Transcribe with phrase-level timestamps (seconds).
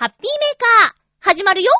[0.00, 1.70] ハッピーメーカー、始まるよ。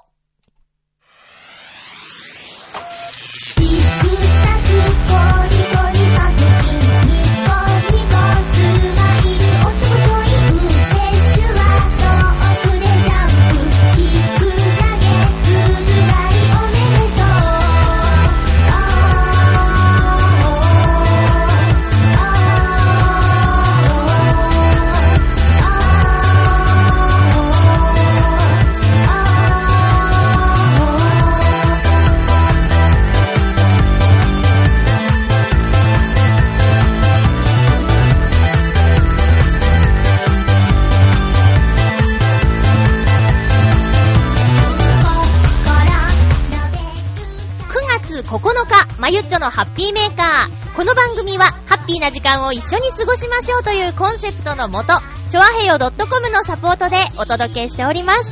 [49.10, 50.76] ゆっちょのハッピーメーカー。
[50.76, 54.94] この番組は、ハッピーな時間を一緒に過ごしましょうというコンセプトのもと、
[55.30, 58.30] ちょわへよ .com のサポートでお届けしております。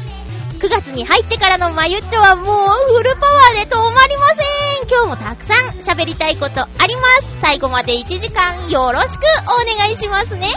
[0.60, 10.48] 9月に入ってからのまゆっちょはもうフルパワーで止まりません今日もたくさん喋りたいことあります最後まで1時間よろしくお願いしますね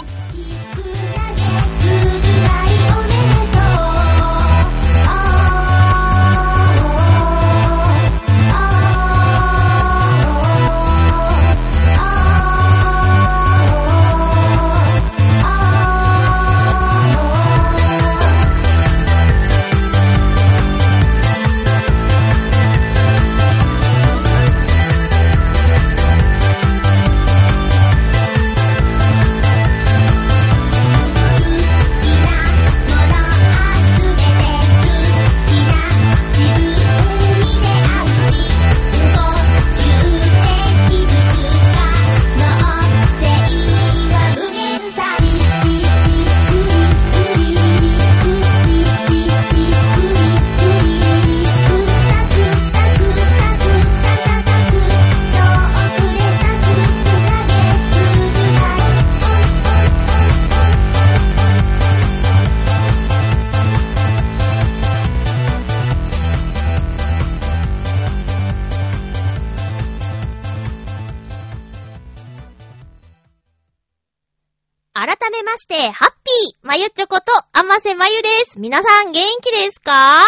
[78.71, 80.23] 皆さん元気ですか？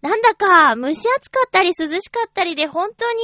[0.00, 3.18] なんだか、蒸し暑かったり涼しかったりで本当に、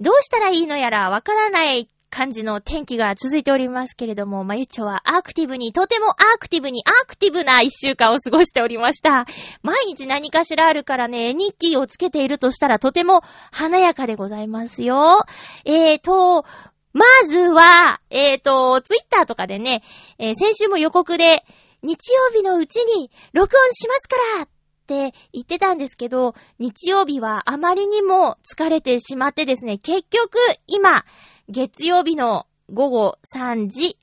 [0.00, 9.26] どうしたらいいのやらわからない感じの天気が続いておりますけれども、まゆちょはアクティブに、とてもアクティブに、アクティブな一週間を過ごしておりました。
[9.62, 13.20] 毎日何かしらあるからね、日記をつけているとしたらとても
[13.52, 15.26] 華やかでございますよ。
[15.66, 16.46] えーと、
[16.94, 19.82] まずは、えーと、ツイッターとかでね、
[20.18, 21.44] えー先週も予告で、
[21.82, 24.48] 日曜日のうちに録音しますからっ
[24.86, 31.04] て言ってたんですけど、日曜日はあまりにも疲れてしまってですね、結局今、
[31.48, 33.98] 月曜日の午後3時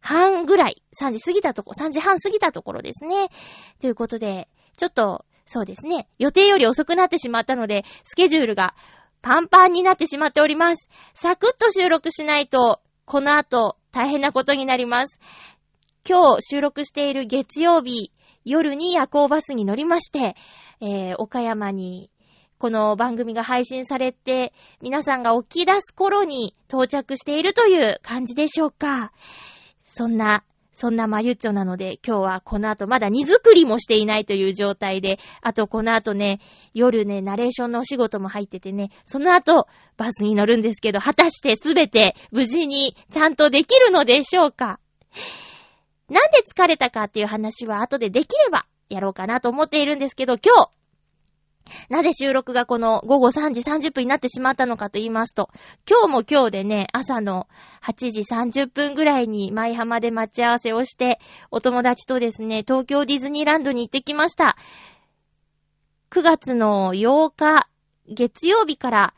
[0.00, 3.28] 半ぐらい、3時過ぎたとこ、3時半過ぎたところですね。
[3.80, 8.74] ということで、ちょっと、そうですね、予定より遅くなってしまったので、スケジュールが
[9.22, 10.88] パンパンになってしまっております。
[11.14, 15.18] サクッと収録しないと、この後、大変なことになります。
[16.08, 20.36] 今日収録している月曜日、夜に夜行バスに乗りまして、
[20.80, 22.10] えー、岡山に、
[22.56, 29.12] この番組が配信されて、皆さんが起き出す頃に到着しているという感じでしょうか。
[29.82, 36.40] そんな、そんなまゆっちょなので、今日はこの後まだ荷造りもしていないという状態で、あとこの後ね、
[36.72, 39.66] 夜ね、ナレーションのお仕事も入っててね、その後、
[39.98, 44.80] バスに乗るんですけど、果たしてすべて無事にちゃんとできるのでしょうか
[46.08, 50.70] なんで疲れたかっていう話は後でできればやろうかなと思っているんですけど、今日、
[51.90, 55.50] なぜ収録がこの午後3時30分になってしまったのかと言いますと、
[55.88, 57.46] 今日も今日でね、朝の
[57.82, 61.20] 8時30分ぐらいに舞浜で待ち合わせをして、
[61.50, 64.56] お友達とですね、東京ディズニーランドに行ってきました。
[66.10, 67.68] 9月の8日、
[68.08, 69.14] 月曜日から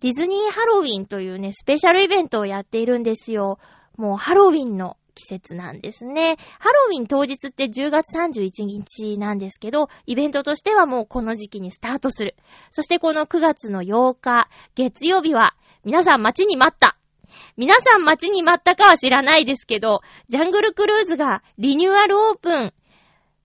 [0.00, 3.58] ディズニーハロウィンというね、スペシャルイベントをやっているんですよ。
[3.96, 6.36] もうハロウィンの季節なんですね。
[6.60, 12.36] ハロウィン当日って10月31日なんですけど、イベントとしてはもうこの時期にスタートする。
[12.70, 15.54] そしてこの9月の8日、月曜日は、
[15.84, 16.96] 皆さん待ちに待った。
[17.56, 22.72] 皆さん待ちに待ったかは知らないですけど、ジャングルクルーズがリニューアルオープン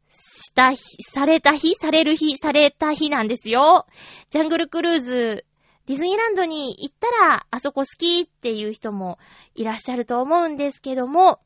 [0.10, 3.88] した日、された日、される日、された日なんですよ。
[4.30, 5.46] ジャングルクルーズ、
[5.86, 9.20] ディズニーランドに行ったら、あそこ好きっていう人も
[9.56, 11.40] いらっしゃると思うんですけども、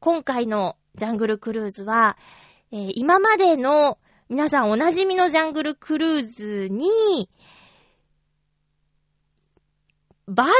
[0.00, 2.16] 今回のジャングルクルーズは、
[2.72, 3.98] えー今までの
[4.30, 7.28] 皆さんお馴染みのジャングルクルーズに、
[10.26, 10.54] バージョ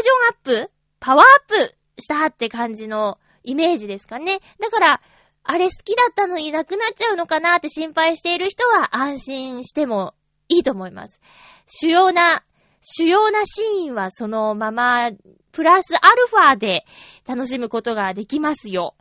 [0.53, 4.41] ンアップパワーアップしたって感じのイメージですかね。
[4.61, 5.01] だから、
[5.43, 10.13] あれ好きだったのになくなっちゃうのかなって心配している人は安心しても
[10.51, 11.19] いいと思います。
[11.67, 12.45] 主要な、
[12.83, 15.11] 主要なシーンはそのまま、
[15.53, 16.85] プラスアルファで
[17.27, 18.97] 楽しむことができますよ。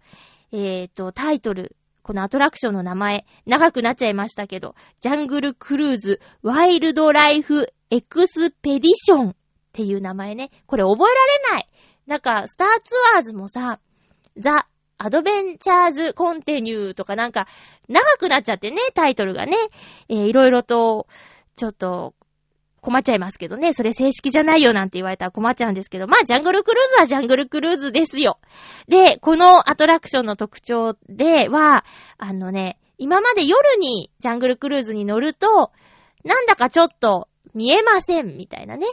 [0.52, 9.36] えっ、ー、と、タイトル、このアトラクションの名前、長くなっちゃいましたけど、ジャングルクルーズワイルドライフエクスペディションっ
[9.74, 10.50] ていう名前ね。
[10.66, 11.70] これ覚えられない。
[12.08, 13.80] なんか、スターツアーズもさ、
[14.38, 14.68] ザ・
[14.98, 17.48] アドベンチャーズ・コンテニューとかなんか、
[17.88, 19.56] 長くなっちゃってね、タイトルがね。
[20.08, 21.08] えー、いろいろと、
[21.56, 22.16] ちょっと、
[22.82, 23.74] 困っちゃいますけどね。
[23.74, 26.08] それ正式じゃないよなんて言われたら困っちゃうんですけど。
[26.08, 28.40] まあ、ジャングルクルーズはジャングルクルーズですよ。
[28.88, 31.86] で、このアトラクションの特徴では、
[32.18, 35.72] あのね、今まで夜にジャングルクルーズに乗ると、
[36.24, 38.86] なんだかちょっと見えませんみたいなね、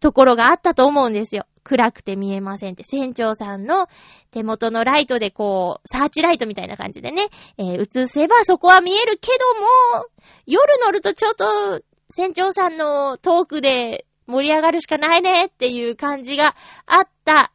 [0.00, 1.46] ところがあったと思うんですよ。
[1.64, 3.88] 暗くて見えませんって、船長さんの
[4.30, 10.06] 手元のライトでこう、サーチライトみたいな感じでね、えー、映せばそこは見えるけども、
[10.46, 11.80] 夜乗るとちょっと、
[12.16, 16.54] 船長さんのトークで盛り上がるしかないねっていう感じが
[16.86, 17.52] あった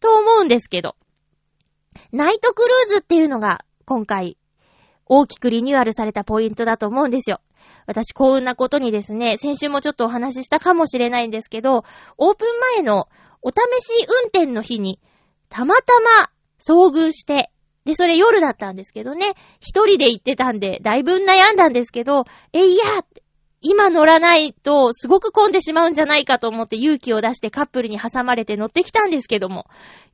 [0.00, 0.96] と思うんですけど、
[2.10, 4.36] ナイトクルーズっていうのが今回
[5.06, 7.38] 大きくリニューアルされたポイントだと思うんですよ。
[7.86, 11.84] 私幸運なことにですね、先週もちょっとお話ししたかもしれないんですけど、
[12.18, 13.08] オープン前の
[13.40, 14.98] お試し運転の日に、
[15.48, 17.52] たまたま遭遇して、
[17.84, 22.84] で、それ夜だったんですけどね、一人で行ってたんで、だいぶ悩んだんですけど、えいや
[23.62, 29.66] 今乗らないと、すごく混んでしまうんじゃないかと思って勇気を出してカップルに挟まれて乗ってきたんですけども、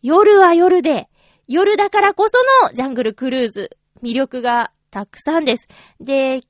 [0.03, 1.09] 夜は夜で、
[1.49, 5.67] 夜だからこそのジャングルクルーズ、魅力がたくさんです。
[5.99, 6.43] で、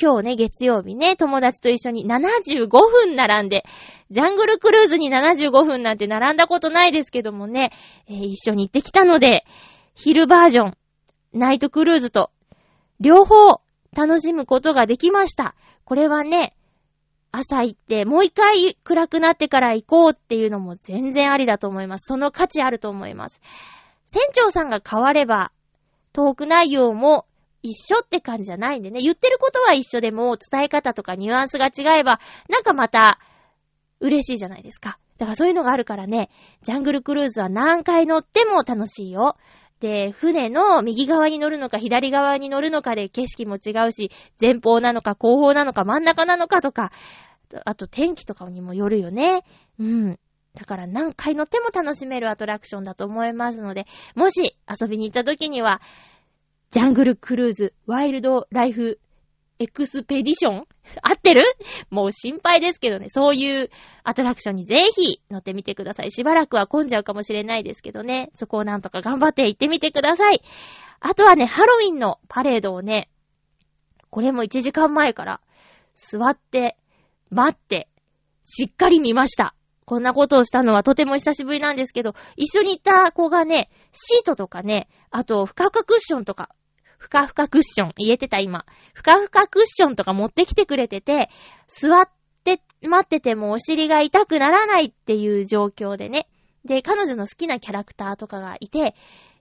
[0.00, 3.64] 今日ね、月曜日ね、友達と一緒に75分並んで、
[4.10, 7.70] ジャングルクルーズに75分なんて並んだことないですけどもね、
[8.08, 9.44] えー、一緒に行ってきたので、
[9.94, 10.76] 昼バージョン、
[11.32, 12.30] ナイトクルーズと、
[13.00, 13.60] 両方
[13.96, 15.54] 楽しむことができました。
[15.84, 16.56] これはね、
[17.32, 22.06] 朝行って、もう一回暗くなってから行こうっていうのも全然ありだと思います。
[22.06, 23.40] その価値あると思います。
[24.06, 25.50] 船長さんが変われば、
[26.12, 27.26] トーク内容も
[27.62, 29.00] 一緒って感じじゃないんでね。
[29.00, 33.18] 言ってることは一緒でも、伝え方とかニュアンスが違えば、なんかまた、
[34.00, 34.98] 嬉しいじゃないですか。
[35.18, 36.28] だからそういうのがあるからね、
[36.62, 39.36] ジャングルクルーズは何回乗っても楽しいよ。
[39.84, 44.10] で、船の右側に乗るのか左側に乗るのかで景色も違うし、
[44.40, 46.90] 前方なのか後方なのか真ん中なのかとか、
[47.66, 49.44] あと天気とかにもよるよね。
[49.78, 50.18] うん。
[50.54, 55.82] だから何回乗っても楽しめるアトラクションだと思いますので、もし遊びに行った時には、
[56.70, 58.98] ジャングルクルーズ、ワイルドライフ
[59.58, 60.66] エクスペディション？
[61.02, 61.42] 合ってる？
[61.90, 63.06] もう心配ですけどね。
[63.08, 63.70] そういう
[64.02, 66.10] アトラクションにぜひ乗ってみてください。
[66.10, 68.30] しばらくは混んじゃうかもしれないですけどね。
[68.32, 70.42] そこをなんとか頑張って行ってみてください。
[71.00, 73.10] あとはね、ハロウィンのパレードをね、
[74.10, 75.40] これも1時間前から
[75.94, 76.76] 座って、
[77.30, 77.88] 待って、
[78.44, 79.54] しっかり見ました。
[79.86, 86.50] こんなことをしたのはとても久しぶりなんですけど、一緒に行った子がね、シートとかね、あと、ふかふかクッションとか、
[87.04, 88.64] ふかふかクッション、言えてた今。
[88.94, 91.28] ふかふかクッションとか持ってきてくれてて、
[91.68, 92.08] 座っ
[92.44, 96.26] て待っててもお尻が痛くならないっていう状況でね。
[96.64, 98.94] で、彼女の好きなキャラクターとかがいて、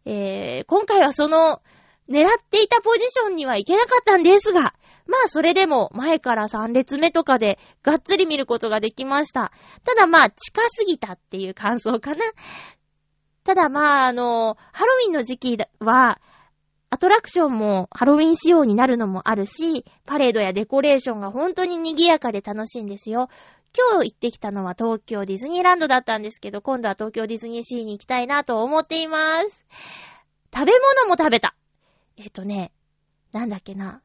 [0.04, 1.62] えー、今回はその、
[2.10, 4.74] 狙っていたポジションには行けなかったんですが、
[5.08, 9.54] まあそれでも前から3列目とかでがっつり見ることができました。
[9.86, 12.26] ただまあ近すぎたっていう感想かな。
[13.46, 16.20] ただまああの、ハロウィンの時期は、
[16.94, 23.30] アトラクションもハロウィン仕様になるのもあるし、パレードやデコレーションが本当に賑やかで楽しいんですよ。
[23.76, 29.66] 今日行ってきたのは東京ディズニーランドだったんですけど、今度は東京ディズニーシーに行きたいなと思っています。
[30.54, 30.74] 食べ
[31.04, 31.56] 物も食べた。
[32.18, 32.72] えっ、とね、
[33.32, 34.04] なんだっけな。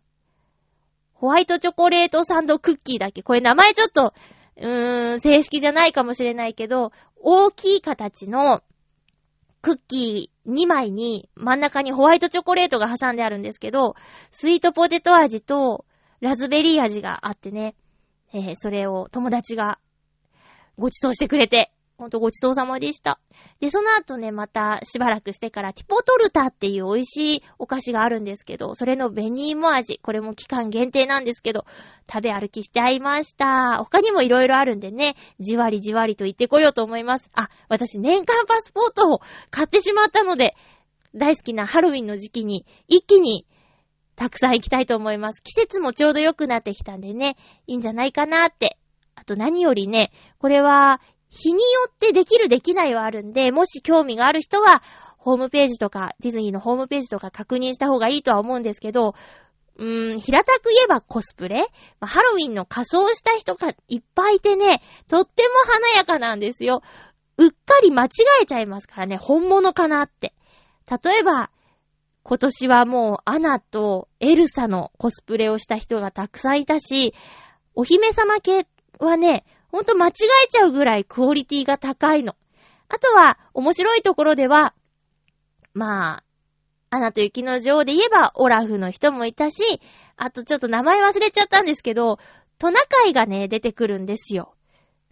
[1.12, 4.14] ホワイトチョコレートサンドクッキーだっけこれ名前ちょっと、
[4.56, 8.62] うーん、正式じゃないかもしれないけど、大きい形の
[9.60, 13.96] クッキー2枚に真ん中にホワイトチョコレートが挟んであるんですけど、
[14.30, 15.84] スイートポテト味と
[16.20, 17.74] ラズベリー味があってね、
[18.32, 19.78] えー、それを友達が
[20.76, 23.18] ご馳走してくれて、ほんとごちそうさまでした。
[23.58, 31.64] で、その後ね、またしばらくしてからティポトルタっていう美味しいお菓子があるんですけど、それの紅芋味、これも期間限定なんですけど、
[32.08, 33.78] 食べ歩きしちゃいました。
[33.78, 37.28] 他にも色々あるんでね、じわりじわりと行ってこようと思います。
[37.34, 40.54] あ、私年間パスポートを買ってしまったので、
[41.16, 43.44] 大好きなハロウィンの時期に一気に
[44.14, 45.42] たくさん行きたいと思います。
[45.42, 47.36] 季節もちょうど良くなってきたんでね、
[47.66, 48.78] いいんじゃないかなって。
[49.16, 51.00] あと何よりね、これは、
[51.30, 54.82] 日によってできるできないはあるんで、もし興味がある人は、
[55.18, 59.14] ホームページとか、ディズニーのホームページとか確認した方がいいとは思うんですけど、
[59.76, 61.56] うーん、平たく言えばコスプレ、
[62.00, 66.82] まあハロウィンの仮装した人がいっぱいいてね、とっても華やかなんですよ。
[67.36, 68.08] うっかり間違
[68.42, 70.34] えちゃいますからね、本物かなって。
[71.04, 71.50] 例えば、
[72.24, 77.14] 今年はもうアナとエルサのコスプレをした人がたくさんいたし、
[77.74, 78.66] お姫様系
[78.98, 80.12] はね、ほんと間違
[80.44, 82.36] えちゃうぐらいクオリティが高いの。
[82.88, 84.74] あとは、面白いところでは、
[85.74, 86.24] まあ、
[86.90, 89.62] アナと雪の女王で言えば、オラフの人もいたし、
[90.16, 92.18] あとちょっと名前忘れちゃったんですけど、
[92.58, 94.54] トナカイがね、出てくるんですよ。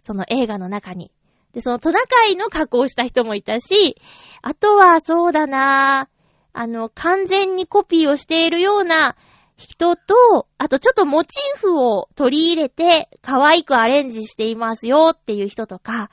[0.01, 1.11] その映画の中に。
[1.53, 3.95] で、そのトナカイの加工した人もいたし、
[4.41, 6.09] あとはそうだな
[6.53, 9.15] あの、完全にコピーをしているような
[9.57, 16.09] 人と、あとちょっとモチーフを取り入れて可愛くアレンジしていますよっていう人とか、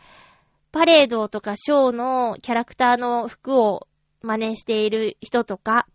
[0.72, 3.86] パレードとかショーのキャラクターの服を
[4.22, 5.86] 真似している人とか、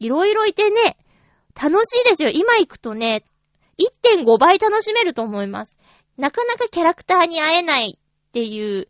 [0.00, 0.96] いろいろいてね、
[1.54, 2.30] 楽しいですよ。
[2.30, 3.24] 今行くとね、
[3.78, 5.76] 1.5倍楽しめると思います。
[6.16, 8.88] なかなかキャラクターに会えないっていう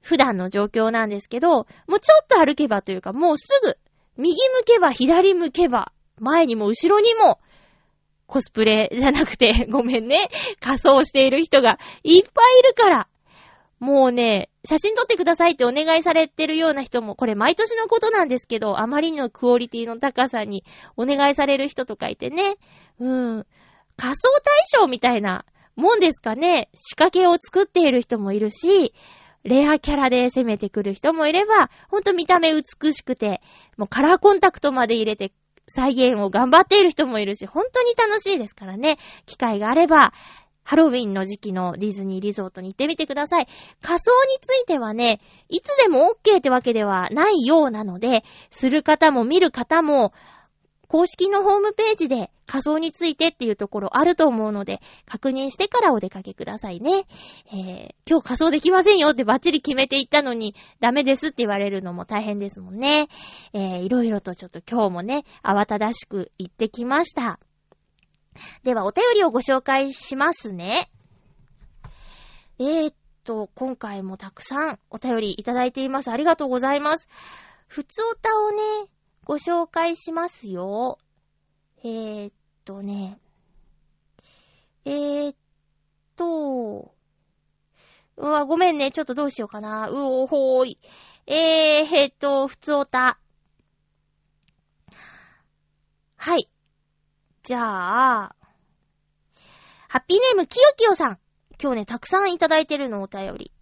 [0.00, 1.64] 普段の状況なんですけど、も
[1.96, 3.76] うちょっと歩けばというか、もうすぐ、
[4.16, 7.40] 右向けば左向けば、前にも後ろにも、
[8.26, 10.28] コスプレじゃなくて、 ごめんね、
[10.60, 13.08] 仮装している人がいっぱいいるから、
[13.80, 20.64] もうね、写真撮ってくださいってお願いされてるような人も、これ毎年のことなんですけど、あまりのクオリティの高さに
[20.96, 22.56] お願いされる人とかいてね。
[22.98, 23.46] うん。
[23.96, 25.44] 仮装対象みたいな
[25.76, 26.70] もんですかね。
[26.74, 28.94] 仕掛けを作っている人もいるし、
[29.44, 33.42] レアキャラで攻めてくる人もいれば、ほんと見た目美しくて、
[33.76, 35.32] もうカラーコンタクトまで入れて
[35.66, 38.98] 再現を頑張っている人もいるし、本当に楽しいですからね。
[39.26, 40.12] 機会があれば、
[40.64, 43.46] ハロウィンの時期のディズニーリゾートに行ってみてください。
[43.82, 50.14] 仮装についてはね、いつでも OK ってわけではないようなので、する方も見る方も、
[50.94, 57.06] 公式のホームページで仮装についてっていうところあると思うので、確認してからお出かけくださいね。
[57.48, 63.08] えー、今日仮装できませんよってバッチリ決めていったのに、ダメですって言われるのも大変ですもんね。
[63.54, 67.40] えー、いろいろとちょっと今日もね、慌ただしく行ってきました。
[68.62, 70.92] では、お便りをご紹介しますね。
[72.60, 76.12] えー、っと、今回もたくさんお便りいただいています。
[76.12, 77.08] ありがとうございます。
[77.66, 78.93] ふつおたをね、
[79.24, 80.98] ご紹介しますよ。
[81.82, 82.32] えー、っ
[82.64, 83.18] とね。
[84.84, 85.36] えー、っ
[86.14, 86.94] と、
[88.16, 88.90] うわ、ごめんね。
[88.92, 89.88] ちょっとどうしようかな。
[89.88, 90.78] うおほーい。
[91.26, 93.18] えー、えー、っと、ふつおた。
[96.16, 96.50] はい。
[97.42, 97.60] じゃ
[98.24, 98.36] あ、
[99.88, 101.18] ハッピーネーム、きよきよさん。
[101.60, 103.52] 今日ね、たくさんいただいてるのお便り。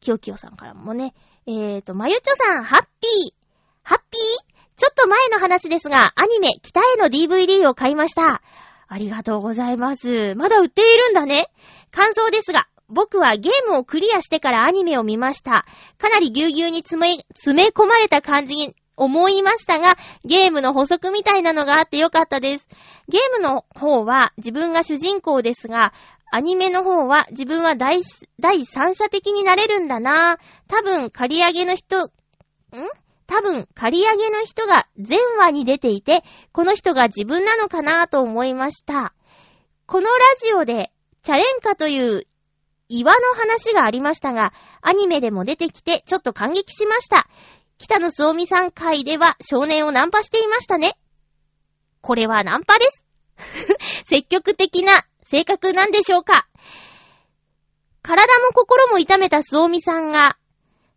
[0.00, 1.14] きよきよさんからもね。
[1.46, 3.34] えーと、まゆちょさん、ハッピー。
[3.82, 4.51] ハッピー？
[4.82, 8.42] ちょっと前の話ですが、アニメ、北への DVD を買いました。
[8.88, 10.34] ありがとうございます。
[10.34, 11.50] まだ売っているんだね。
[11.92, 15.66] 感想ですが、僕はゲームをクリアしてからアニメを見ました。
[15.98, 22.66] かなりぎゅうぎゅうに詰め、詰め込まれた感じに思いましたが、ゲームの補足みたいなのがあってよかったです。
[23.08, 25.92] ゲームの方は自分が主人公ですが、
[26.32, 28.02] アニメの方は自分は第
[28.40, 32.10] 第三者的になれるんだなぁ多分借り上げの人、ん？
[33.26, 39.14] 多分借り上げの人が前話に出ていて、この人が自分なのかなと思いました。
[39.86, 42.26] このラジオで、チャレンカという
[42.88, 47.28] 岩の話がありましたが、アニメでも出てきてちょっと感激しました。
[47.78, 50.98] 北野すおみさん会では少年をナンパしていましたね。
[52.00, 53.02] これはナンパです。
[54.06, 54.92] 積極的な
[55.24, 56.46] 性格なんでしょうか
[58.02, 60.36] 体も心も痛めたすおみさんが、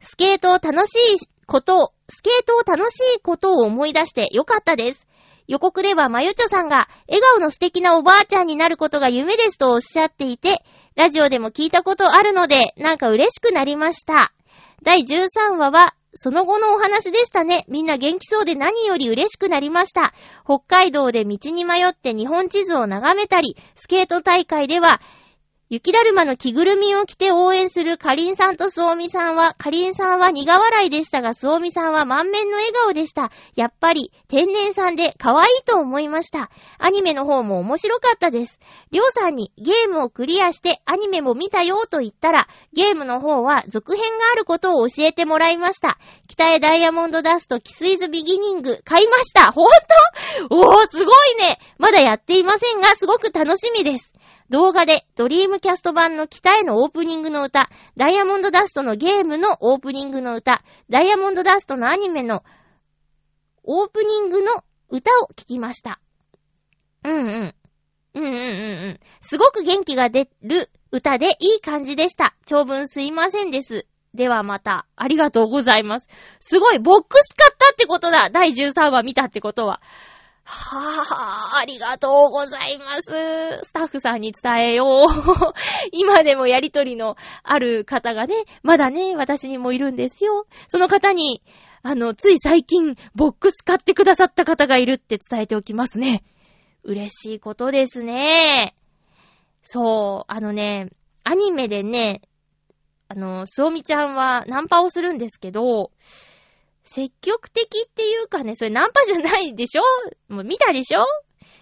[0.02, 5.08] スケートを楽しいことを、スケートを楽しいことを思い出してよかったです。
[5.48, 10.64] 予告ではまゆちょさんが笑顔の素敵なおばあちゃんになることが夢ですとおっしゃっていて、
[10.96, 14.34] ラジオでも聞いたことあるので、なんか嬉しくなりました。
[14.82, 17.66] 第13話は、その後のお話でしたね。
[17.68, 20.14] みんな元気そうで何より嬉しくなりました。
[20.46, 25.02] 北海道で道に迷って日本地図を眺めたり、スケート大会では、
[25.68, 33.32] 雪だるまの着ぐるみを着て応援するかりんさんとすおみさんは、かりんさんは苦笑いでしたが、すおみさんは満面の笑顔でした。
[33.56, 36.52] やっぱり、天然さんで可愛いと思いました。
[36.78, 38.60] アニメの方も面白かったです。
[38.92, 45.98] りょうさんにゲームをクリアしてアニメも見たよと言ったら、ゲームの方は続編があることを教えてもらいました。
[46.28, 49.52] 北へダイヤモンドダストキスイズビギニング買いました。
[49.52, 49.66] ほん
[50.50, 54.14] とおー、すごいねまだやっていませんが、すごく楽しみです。
[54.50, 62.44] 動画でドリームキャスト版の北へのオープニングの歌、ダイヤモンドダストのゲームのオープニングの歌、ダイヤモンドダストのアニメの
[63.64, 66.00] オープニングの歌を聴きました。
[67.04, 67.56] うんうん。
[68.14, 69.00] うんうんうんうん。
[69.22, 72.36] すごく元気が出る歌でいい感じでした。
[72.46, 73.88] 長文すいませんです。
[74.14, 76.08] ではまた、ありがとうございます。
[76.40, 79.82] すごい、ボックス買ったってことだ第13話見たってことは。
[80.46, 83.10] はぁ、ありがとうございます。
[83.64, 85.54] スタッフさんに伝えよう。
[85.92, 90.46] 今でもやりとりのある方がね、まだね、私にもいるんですよ。
[90.68, 91.42] その方に、
[91.82, 96.24] あの、つい最近、ボックス買ってくださった方がいるって伝えておきますね。
[96.84, 98.76] 嬉しいことですね。
[99.64, 100.90] そう、あのね、
[101.24, 102.22] アニメでね、
[103.08, 105.92] あの、すおみちゃんはナンパをするんですけど、
[106.86, 109.82] 積極的っていうかね、それナンパじゃないでしょ？
[110.34, 111.04] もう見たでしょ？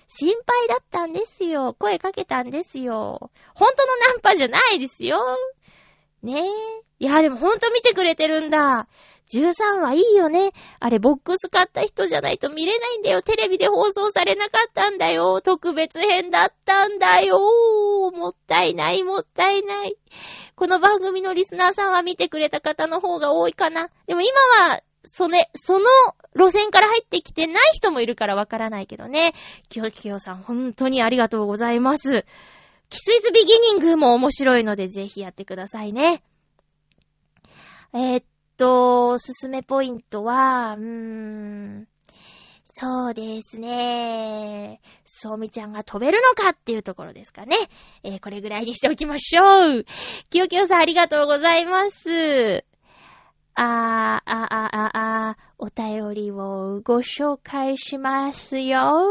[0.08, 1.74] 心配だったんですよ。
[1.80, 3.32] 声かけたんですよ。
[3.56, 5.18] 本当のナンパじゃないですよ。
[6.22, 6.52] ねえ。
[7.00, 8.88] いや、でもほんと見てくれてるんだ。
[9.34, 10.52] 13はいいよね。
[10.80, 13.22] あれ、ボックス買った人じゃないと見れないんだよ。
[13.22, 15.42] テレビで放送されなかったんだよ。
[15.42, 17.40] 特別編だったんだよ。
[18.12, 19.98] もったいない、もったいない。
[20.56, 23.90] この番組のリスナーさんは見てくれた方の方が多いかな。
[24.06, 24.30] でも今
[24.68, 25.86] は、それ、その
[26.36, 29.34] 路線から入ってきてない人もいるからわからないけどね。
[29.70, 32.26] きよきよさん、本当にありがとうございます。
[32.90, 36.24] キスイズビギニングも面白いので、ぜひやってくださいね。
[37.94, 38.26] えーっ
[38.58, 41.88] と、おすすめポイントは、うーん、
[42.76, 44.82] そうですね。
[45.06, 47.56] そうみちゃんが飛べるのかっていうところですかね。
[48.04, 49.86] えーこれぐらいにしておきましょう。
[50.32, 52.66] きよきよさんありがとうございます。
[53.56, 53.64] あー、
[56.84, 59.02] ご紹介しますよ。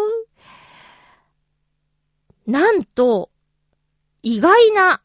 [2.46, 3.30] なんと、
[4.22, 5.02] 意外な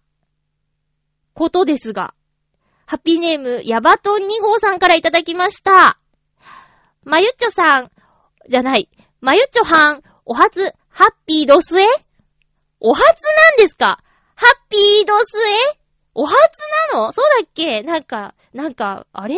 [1.34, 2.14] ことですが、
[2.86, 6.00] ハッピーネーム、ヤバトン2号さんからいただきました。
[7.04, 7.92] まゆっちょさん、
[8.50, 8.90] じゃない、
[9.22, 11.86] まゆっちょはん、お初、ハッピーロスエ？
[12.80, 13.12] お初な
[13.56, 14.04] んですか？
[14.36, 15.80] ハッピーロスエ？
[16.14, 16.36] お初
[16.94, 17.12] なの？
[17.12, 17.82] そうだっけ？
[17.84, 19.38] なんか、なんか、あれ？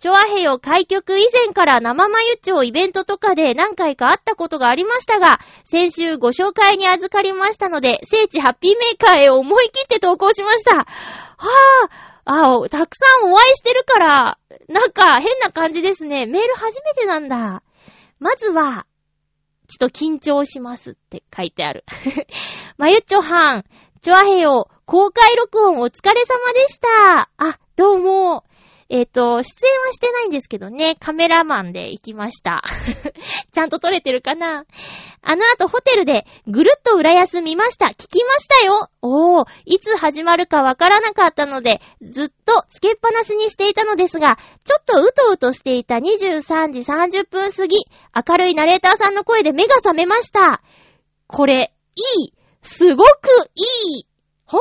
[0.00, 10.74] チョアヘヨ開局以前から生まゆちょイベントとかで何回か会ったことがありましたが、先週ご紹介に預かりましたので、聖地ハッピーメーカーへ思い切って投稿しました。
[10.74, 10.86] は
[12.24, 16.24] あ、あたくさんお会いしてるから、なんか変な感じですね。
[16.24, 17.62] メール初めてなんだ。
[18.20, 18.86] まずは、
[19.68, 21.84] ちょっと緊張しますって書いてある。
[22.78, 23.64] まゆっちょはん、
[24.00, 27.30] チョアヘヨ、公開録音お疲れ様でした。
[27.36, 28.44] あ、どうも。
[28.92, 32.64] えっ、と、出演はしてないんですけどね、カメラマンで行きました。
[33.52, 34.64] ちゃんと撮れてるかな？
[35.22, 37.86] あの後ホテルでぐるっと浦安見ました。
[37.86, 47.76] 聞きましたよおー、いつ始まるかわからなかったので、ずっとつけっぱなしにしていたのですが、ちょっとうとうとしていた23時30分過ぎ、
[48.28, 50.62] 明るいナレーターさんの声で目が覚めました。
[51.28, 53.08] これ、いいすごく
[53.54, 53.62] い
[54.00, 54.06] い
[54.46, 54.60] 本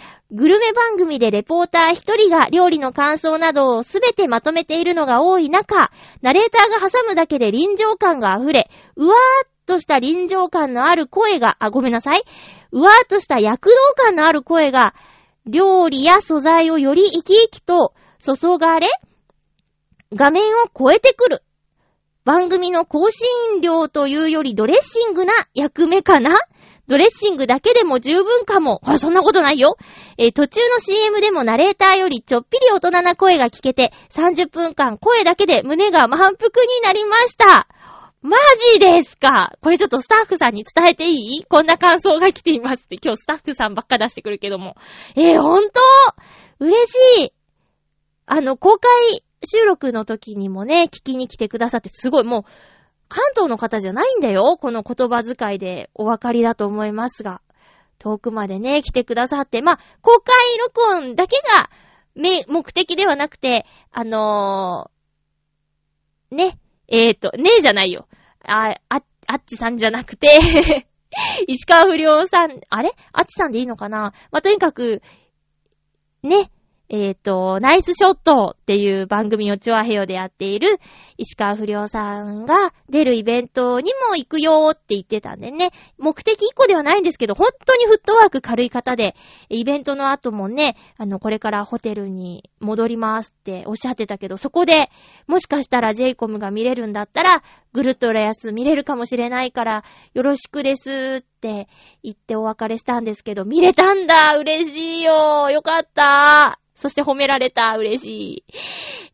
[0.00, 0.15] 当？
[0.32, 12.24] グルメ番組でレポーター一人が料理の感想などをすべてまとめているのが多い中、ナレーターが挟むだけで臨場感が溢れ、うわーっとした臨場感のある声が、あ、ごめんなさい。
[12.72, 14.94] うわーっとした躍動感のある声が、
[15.46, 18.88] 料理や素材をより生き生きと注がれ、
[20.12, 21.42] 画面を超えてくる。
[22.24, 26.36] 番組の更新量というよりドレッシングな役目かな
[26.88, 28.80] ドレッシングだけでも十分かも。
[28.84, 29.76] あ、そんなことないよ。
[30.18, 36.30] えー途中の CM でもナレーターよりちょっぴり大人な声が聞けて、30分間声だけで胸が満腹
[36.64, 37.68] になりました。
[38.22, 38.36] マ
[38.74, 39.52] ジですか？
[39.60, 41.44] これちょっとスタッフさんに伝えていい？
[41.44, 44.74] こんな感想が来ていますって今日スタッフさんばっか出してくるけども。
[45.14, 45.80] えー、ほんと
[46.60, 46.74] 嬉
[47.18, 47.32] しい
[48.26, 48.90] あの、公開
[49.44, 52.44] 収録の時にもね、聞きに来てくださって、すごいもう、
[53.08, 54.58] 関東の方じゃないんだよ。
[54.60, 57.40] この言葉遣いでお分かりだと思いますが。
[57.98, 61.70] 遠くまでね、来てくださって、まあ、公開録音だけが、
[62.14, 68.06] め、目的ではなくて、あのー、ね、えーと、ねえじゃないよ。
[68.44, 70.28] あ、あ、あっちさんじゃなくて、
[71.48, 72.92] 石川不良さん、あれ？
[73.12, 74.12] あっちさんでいいのかな？
[74.30, 75.02] まあ、とにかく、
[76.22, 76.50] ね、
[76.88, 80.78] えっ、と、ナイスショットっていう番組をチョアヘヨでやっている
[81.18, 89.16] 石川不良さんが出るイベントにも行くよって言ってたんでね、目的一個ではないんですけど、本当にフットワーク軽い方で、
[89.48, 94.88] イベントの後もね、あの、これからホテルに戻りますっておっしゃってたけど、そこで、
[95.26, 101.66] もしかしたら j イコムが見れるんだったら、ぐるっと浦安見れるかもしれないから、よろしくですって
[102.04, 104.36] 言ってお別れしたんですけど、見れたんだ！
[104.38, 105.50] 嬉しいよ！
[105.50, 106.60] よかった！
[106.76, 107.76] そして褒められた。
[107.76, 108.44] 嬉しい。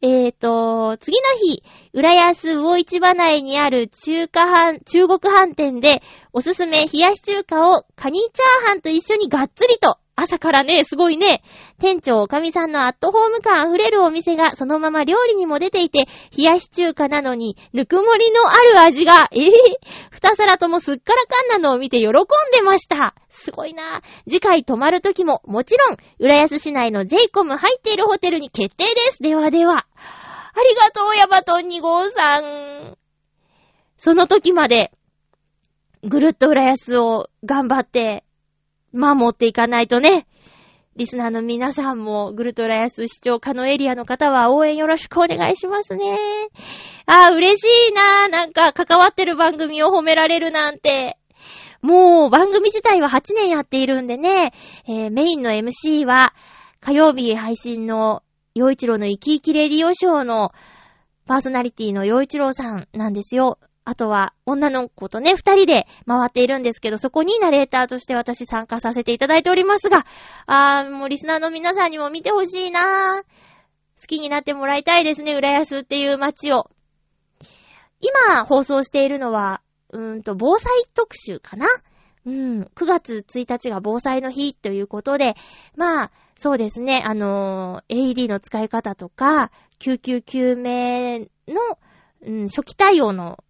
[0.03, 11.43] えーと、次の日、浦安魚市場内にある中華飯、中国飯店で、おすすめ冷やし中華をカニチャーハンと一緒にがっつりと朝からね、すごいね。
[11.81, 16.07] 店長、おかみさんのアットホーム感溢れるお店がそのまま料理にも出ていて、
[16.37, 19.51] 冷やし中華なのに、ぬくもりのある味が、えぇ、ー、
[20.11, 22.13] 二皿ともすっからかんなのを見て喜ん
[22.53, 23.15] でました。
[23.29, 29.23] すごいな次回泊まるときも、もちろん、浦安市内の j イコム入っているホテルに決定です。
[29.23, 29.75] ではでは。
[29.75, 32.97] ありがとう、ヤバトン2号さん。
[33.97, 34.93] その時まで、
[36.05, 38.25] ぐるっと浦安を頑張って
[38.93, 40.27] 守っていかないとね。
[40.95, 46.19] リスナーの皆さんも、グルトラヤス市長可のエリアの方は応援よろしくお願いしますね。
[47.07, 48.29] あ、嬉しいな。
[48.29, 51.17] なんか、関わってる番組を褒められるなんて。
[51.81, 54.53] もう、番組自体は8年やっているんでね、
[54.87, 56.35] えー、メインの MC は、
[56.81, 58.23] 火曜日配信の、
[58.55, 60.53] 洋一郎の生き生きレディオショーの、
[61.27, 63.59] パーソナリティの洋一郎さんなんですよ。
[63.85, 70.07] あとは、女の子とね、二人で回っているんですけど、そこにナレーターとして私参加させていただいておりますが、
[70.47, 73.23] あー、もうリスナーの皆さんにも見てほしいなー。
[74.01, 76.71] 好きになってもらいたいですね、浦安っていう街を。
[78.01, 81.67] 今、放送しているのは、うーんと、防災特集かな？
[82.25, 85.35] うん、9月1日が防災の日ということで、
[85.77, 91.27] まあ、そうですね、あのー、AED の使い方とか、救急救命の、
[92.25, 93.43] うん、初期対応の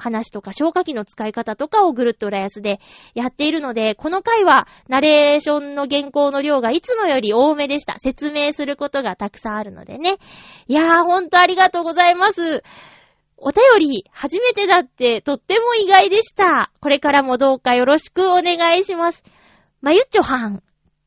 [0.00, 2.80] 話とか消火器の使い方とかをぐるっと浦安で
[3.14, 7.98] やっているので、この回はナレーションの原稿の量がいつもより多めでした。
[7.98, 10.16] 説明することがたくさんあるのでね。
[10.66, 12.62] いやー、ほんとありがとうございます。
[13.36, 16.70] お便り、初めてだってとっても意外でした。
[16.80, 19.22] これからもどうかよろしくお願いします。
[19.80, 20.62] まゆっちょはんっ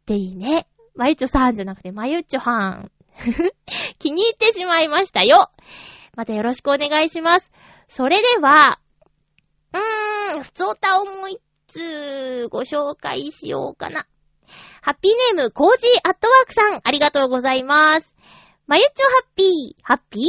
[0.06, 0.68] ていいね。
[0.96, 2.92] まゆっちょさんじゃなくてまゆっちょはん。
[4.00, 5.50] 気に入ってしまいましたよ。
[6.16, 7.52] またよろしくお願いします。
[7.88, 8.80] それでは、
[9.74, 14.06] うーん、ふつおたをもう一つご紹介しようかな。
[14.82, 18.16] ハッピーネーム、コージーアットワークさん、ありがとうございます。
[18.68, 20.24] まゆっちょハッピー、ハッピー？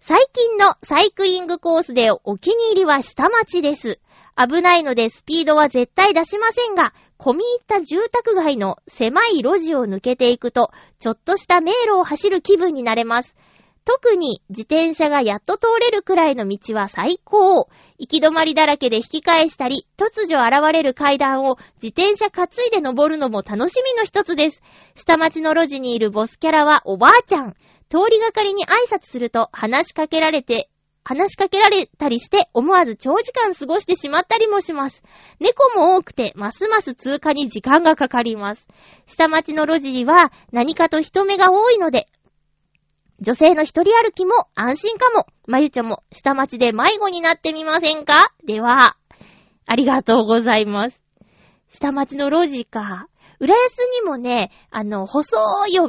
[0.00, 4.00] 最近のサイクリングコースでお気に入りは下町です。
[4.36, 13.34] 危ないのでスピードは絶対出しませんが、込み入った住宅街の狭い路地を抜けていくと、ちょっとした迷路を走る気分になれます。
[13.84, 17.68] 特に自転車がやっと通れるくらいの道は最高。
[17.98, 24.62] 行き止まりだらけで引き返したり、突如現れる階段を自転車担いで登るのも楽しみの一つです。
[24.94, 27.54] 下町の路地にいるボスキャラはおばあちゃん。
[27.90, 30.70] 通りがかりに挨拶すると話しかけられて、
[31.04, 35.02] 話しかけられたりして思わず長時間過ごしてしまったりもします。
[35.38, 38.66] 猫も多くてますます通過に時間がかかります。
[39.04, 42.08] 下町の路地は何かと人目が多いので
[43.20, 45.26] 女性の一人歩きも安心かも。
[45.46, 48.32] まゆちょも下町で迷子になってみませんか？
[48.44, 48.96] では、
[49.66, 51.00] ありがとうございます。
[51.70, 53.08] 下町の路地か。
[53.40, 55.88] 浦安にもね、あの、細い道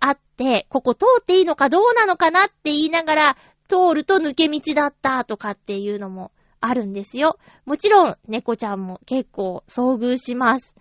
[0.00, 3.36] あって、ここ通っていいのかどうなのかなって言いながら、
[3.68, 7.38] 通ると抜け道だったとかっていうのもあるんですよ。
[7.64, 10.76] もちろん、猫ちゃんも結構遭遇します。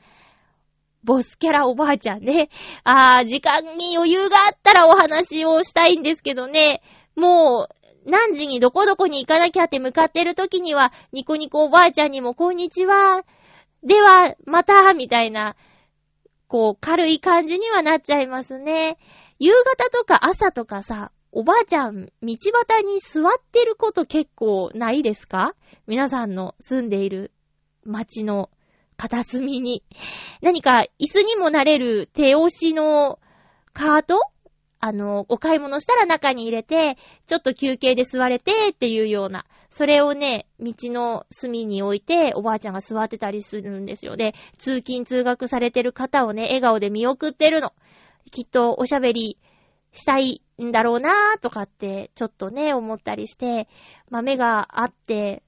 [1.03, 2.49] ボスキャラおばあちゃんね。
[2.83, 6.81] あー、時間に余裕があったらお話をしたいんですけどね。
[7.15, 7.69] も
[8.05, 13.23] う、何時にどこどこに行かなきゃって向かってる時には、ニコニコおばあちゃんにもこんにちは。
[13.83, 15.55] では、また、みたいな、
[16.47, 18.97] こう、軽い感じにはなっちゃいますね。
[19.39, 22.35] 夕方とか朝とかさ、おばあちゃん、道
[22.67, 25.55] 端に座ってること結構ないですか？
[25.87, 27.31] 皆さんの住んでいる
[27.83, 28.49] 街の
[28.97, 29.83] 片隅に。
[30.41, 33.19] 何か椅子にもなれる手押しの
[33.73, 34.19] カート？
[34.79, 44.17] あの、お買い物したら中に入れて、ちょっと休憩で座れてっていうような、それをね、道の隅に置いて、おばあちゃんが座ってたりするんですよ。
[44.17, 47.71] で、通勤通学されてる方をね、笑顔で見送ってるの。
[48.29, 49.37] きっとおしゃべり
[49.93, 53.69] したいんだろうなーとかって、ちょっとね、思ったりして、
[54.09, 55.43] まあ、目があって、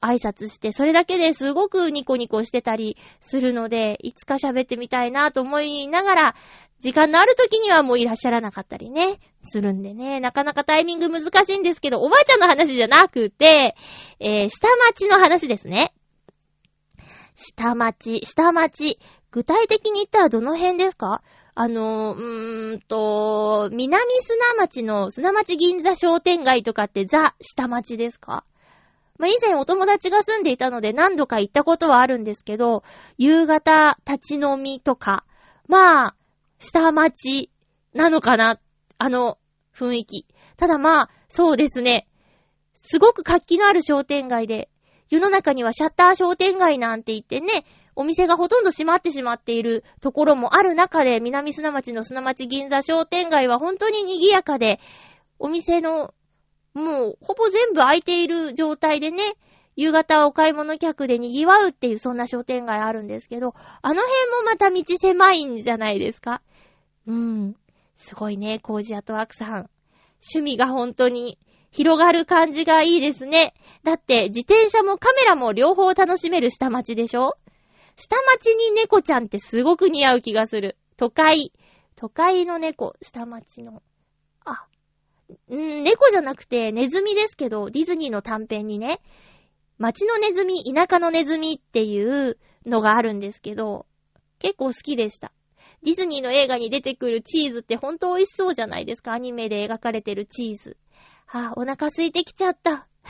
[0.00, 6.34] 挨拶して、それだけですごくニコニコしてたりするので、いつか喋ってみたいなと思いながら、
[6.80, 13.74] 時間のある時にはもういらっしゃらなかったりね、するんでね、なかなかタイミング難しいんですけど、おばあちゃんの話じゃなくて、
[14.20, 15.92] えー、下町の話ですね。
[17.34, 18.98] 下町、下町。
[19.30, 21.22] 具体的に言ったらどの辺ですか？
[21.54, 28.44] あの、うーんと、南砂町の砂町銀座商店街とかってザ下町ですか？
[29.18, 32.84] まあ、以前お友達が住んでいたので何度か行ったことはあるんですけど、
[33.18, 35.24] 夕方立ち飲みとか、
[35.66, 36.16] まあ、
[36.58, 37.50] 下町
[37.94, 38.58] なのかな
[38.96, 39.38] あの
[39.76, 40.26] 雰囲気。
[40.56, 42.08] ただまあ、そうですね。
[42.74, 44.70] すごく活気のある商店街で、
[45.10, 47.64] 世の中にはシャッター商店街なんて言ってね、
[47.96, 54.78] お店がほとんど閉まってしまっているところもある中で、南砂町の砂町銀座商店街は本当に賑やかで、
[55.38, 56.14] お店の
[56.78, 59.34] もう、ほぼ全部空いている状態でね、
[59.76, 66.42] 夕方お買い物客で賑わうっていうそんな商店街あるんですけど、あの辺もまた道狭いんじゃないですか？
[67.06, 67.56] うん。
[67.96, 69.70] すごいね、コージアトワークさん。
[70.20, 71.38] 趣味が本当に
[71.70, 73.54] 広がる感じがいいですね。
[73.84, 77.36] だって、自転車もカメラも両方楽しめる下町でしょ？
[77.96, 80.76] 下町に猫ちゃんってすごく似合う気がする。
[80.96, 81.52] 都会。
[81.94, 83.82] 都会の猫、下町の。
[85.54, 89.00] ん猫じゃなくてネズミですけど、ディズニーの短編にね、
[89.78, 93.86] 街のネズミ、田舎のネズミっていうのがあるんですけど、
[94.38, 95.32] 結構好きでした。
[95.82, 99.12] ディズニーの映画に出てくるチーズってほんと美味しそうじゃないですか。
[99.12, 100.76] アニメで描かれてるチーズ。
[101.26, 102.88] はぁ、あ、お腹空いてきちゃった。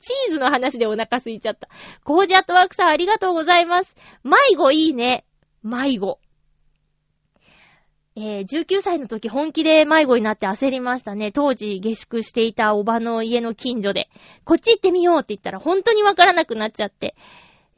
[0.00, 1.68] チーズの話でお腹空いちゃった。
[2.02, 3.94] コージアットワークさんありがとうございます。
[4.24, 5.24] 迷子いいね。
[5.62, 6.18] 迷子。
[8.22, 11.32] えー、19歳の時本気で迷子になって焦りましたね。
[11.32, 14.10] 当時下宿していたおばの家の近所で、
[14.44, 17.14] こっち行ってみようって言ったら本当にわからなくなっちゃって、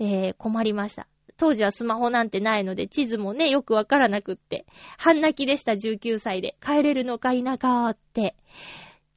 [0.00, 1.06] えー、困りました。
[1.36, 4.66] 当時はスマホなんてないので、地図もね、よくわからなくって、
[4.98, 6.56] 半泣きでした、19歳で。
[6.60, 8.34] 帰れるのか否かって。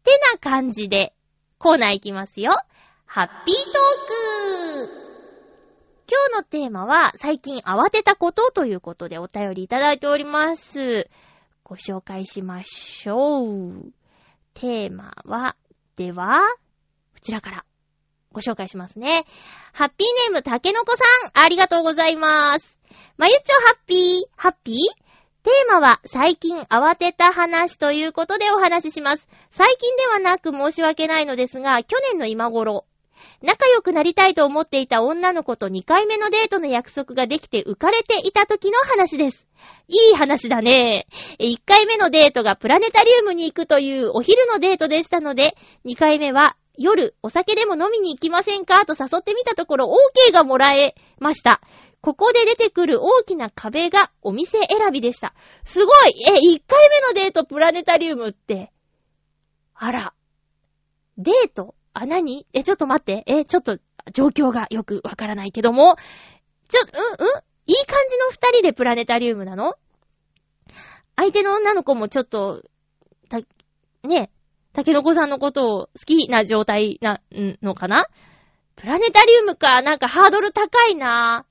[0.04, 1.14] てな感じで、
[1.58, 2.52] コーナー行きますよ。
[3.06, 5.05] ハッピートーク
[6.08, 11.10] 今日のテーマは、最近慌てたことということでお便りいただいております。
[11.64, 13.92] ご紹介しましょう。
[14.54, 15.56] テーマは、
[15.96, 16.38] では、
[17.16, 17.66] こちらから
[18.32, 19.26] ご紹介しますね。
[19.74, 22.80] ハッピーネームたけのこさん、ありがとうございます。
[23.18, 24.76] まゆちょハッピー、ハッピー？
[25.42, 29.28] テーマは最近慌てた話ということでお話しします。
[29.50, 32.86] 最近ではなく申し訳ないのですが、去年の今頃、
[33.42, 39.48] 仲良くなりたいと思っていた女の子と2回目のデートの約束ができて浮かれていた時の話です。
[39.88, 41.08] いい話だね。
[41.40, 49.90] 1回目のデートがプラネタリウムに行くというお昼のデートでしたので、2回目は夜お酒でも飲みに行きませんかと誘ってみたところ
[50.30, 51.62] OK がもらえました。
[52.02, 55.34] ここで出てくる大きな壁がお店選びでした。
[55.64, 58.72] すごいえ、1回目のデートプラネタリウムって。
[59.74, 60.14] あら。
[61.18, 61.76] デート？
[61.96, 62.46] あ、何？
[62.54, 63.24] え、ちょっと待って。
[63.26, 63.80] え、ちょっと、
[64.14, 65.96] 状況がよくわからないけども。
[66.68, 67.34] ちょ、うんうん？
[67.68, 69.76] いい感じの二人でプラネタリウムなの？
[71.16, 72.64] 相手の女の子もちょっと、
[73.30, 73.40] た、
[74.08, 74.30] ね、
[74.74, 78.08] 竹の子さんのことを好きな状態な、んのかな？
[78.76, 81.46] プラネタリウムか、なんかハードル高いな。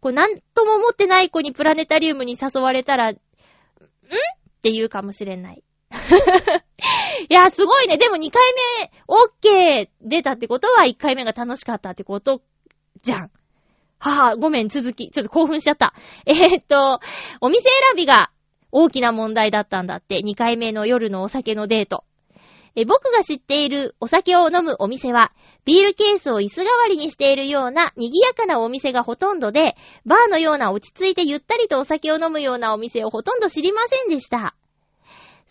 [0.00, 3.16] これなんとも思ってない子にプラネタリウムに誘われたら、ん？
[3.16, 3.18] っ
[4.62, 5.64] て言うかもしれない。
[7.28, 7.98] いや、すごいね。
[7.98, 8.42] でも2回
[8.80, 12.42] 目、OK 出たってことは1回目が楽しかったってこと
[13.02, 13.30] じゃん。
[13.98, 15.10] はぁ、ごめん、続き。
[15.10, 15.94] ちょっと興奮しちゃった。
[16.24, 17.00] えー、っと、
[17.40, 18.30] お店選びが
[18.72, 20.20] 大きな問題だったんだって。
[20.20, 22.04] 2回目の夜のお酒のデート。
[22.76, 25.32] え、僕が知っているお酒を飲むお店は、
[25.64, 34.54] ビールケースを椅子代わりにしているような賑やかなお店がほとんどで、バーのような落ち着いてゆったりとお酒を飲むようなお店をほとんど知りませんでした。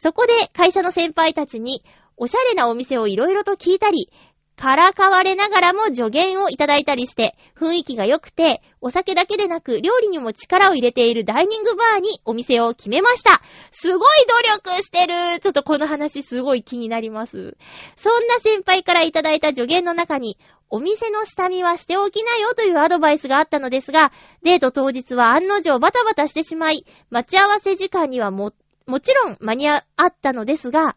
[0.02, 1.84] そこで会社の先輩たちに、
[2.16, 4.10] おしゃれなお店をいろいろと聞いたり、
[4.56, 13.42] からかわれながらも助言をいただいたりして、雰囲気が良くて、お酒だけでなく料理にも力を入れているダイニングバーにお店を決めました。
[13.72, 14.08] すごい
[14.62, 17.58] 努力してるちょっとこの話すごい気になります。
[17.98, 20.38] そんな先輩からいただいた助言の中に、
[20.70, 28.54] お店の下見はしておきなよというアドバイスがあったのですが、デート当日は案の定バタバタしてしまい、待ち合わせ時間にはもっ
[28.90, 29.84] もちろん間に合っ
[30.20, 30.96] たのですが、ん？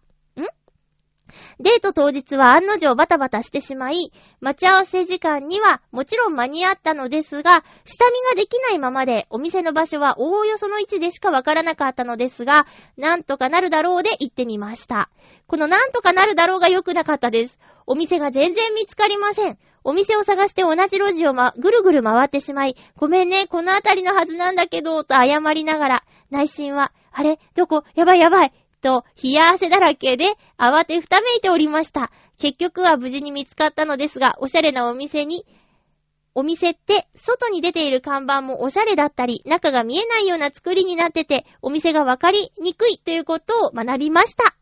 [1.60, 15.10] デート当日は案の定バタバタしてしまい、待ち合わせ時間にはもちろん間に合ったのですが、下見ができないままでお店の場所はおおよその位置でしかわからなかったのですが、なんとかなるだろうで行ってみました。
[15.46, 17.58] このなんとかなるだろうが良くなかったです。
[17.86, 19.58] お店が全然見つかりません。
[19.84, 27.38] お店を探して同じ路地をま、ぐるぐる回ってしまい、ごめんね、この辺りのはずなんだけど、と謝りながら、内心は、あれ？
[27.54, 27.84] どこ？
[27.94, 30.26] やばいやばいと、冷や汗だらけで、
[30.58, 32.10] 慌てふためいておりました。
[32.38, 35.46] 結局は無事に見つかったのですが、おしゃれなお店に、
[36.34, 44.56] お店って、外に出ている看板もおしゃれだったり、中が見えないような作りになってて、お店がわかりにくいということを学びました。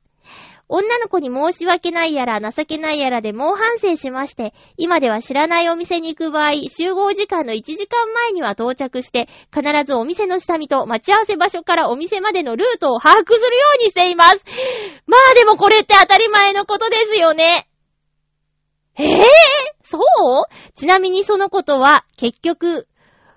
[0.72, 14.44] 女の子に申し訳ないやら情けないやらで猛反省しまして、今では知らないお店に行く場合、集合時間の1時間前には到着して、必ずお店の下見と待ち合わせ場所からお店までのルートを把握するようにしています。
[15.06, 17.66] まあでもこれって当たり前のことですよね。
[18.96, 19.24] ええー、
[19.82, 20.00] そう？
[20.76, 22.86] ちなみにそのことは、結局、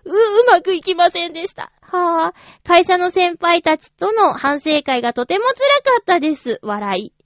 [0.05, 0.11] う、う
[0.51, 1.71] まくいきませんでした。
[1.81, 5.57] はぁ、会社の先輩たちとの反省会がとても辛か
[5.99, 6.59] ったです。
[6.61, 7.22] 笑い。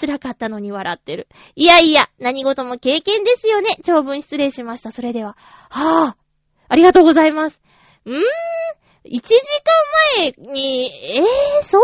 [0.00, 1.28] 辛かったのに笑ってる。
[1.56, 3.76] いやいや、何事も経験ですよね。
[3.84, 4.92] 長文失礼しました。
[4.92, 5.36] それでは。
[5.70, 6.22] はぁ、
[6.68, 7.60] ありがとうございます。
[8.04, 8.18] うーん、
[9.04, 9.34] 1時
[10.16, 11.82] 間前に、えー、そう？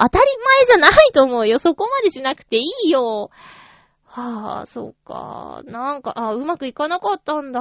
[0.00, 0.24] 当たり
[0.58, 1.58] 前じゃないと思うよ。
[1.58, 3.30] そこまでしなくていいよ。
[4.04, 5.62] はぁ、そうか。
[5.64, 7.60] なんか、あ、うまくいかなかったんだ。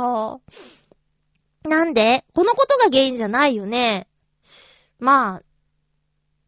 [1.63, 2.25] なんで？
[2.33, 4.07] このことが原因じゃないよね。
[4.99, 5.41] まあ、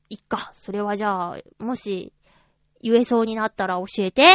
[0.10, 0.52] いっか。
[0.54, 2.14] それはじゃあ、もし、
[2.86, 4.28] 言えそうになったら教えて。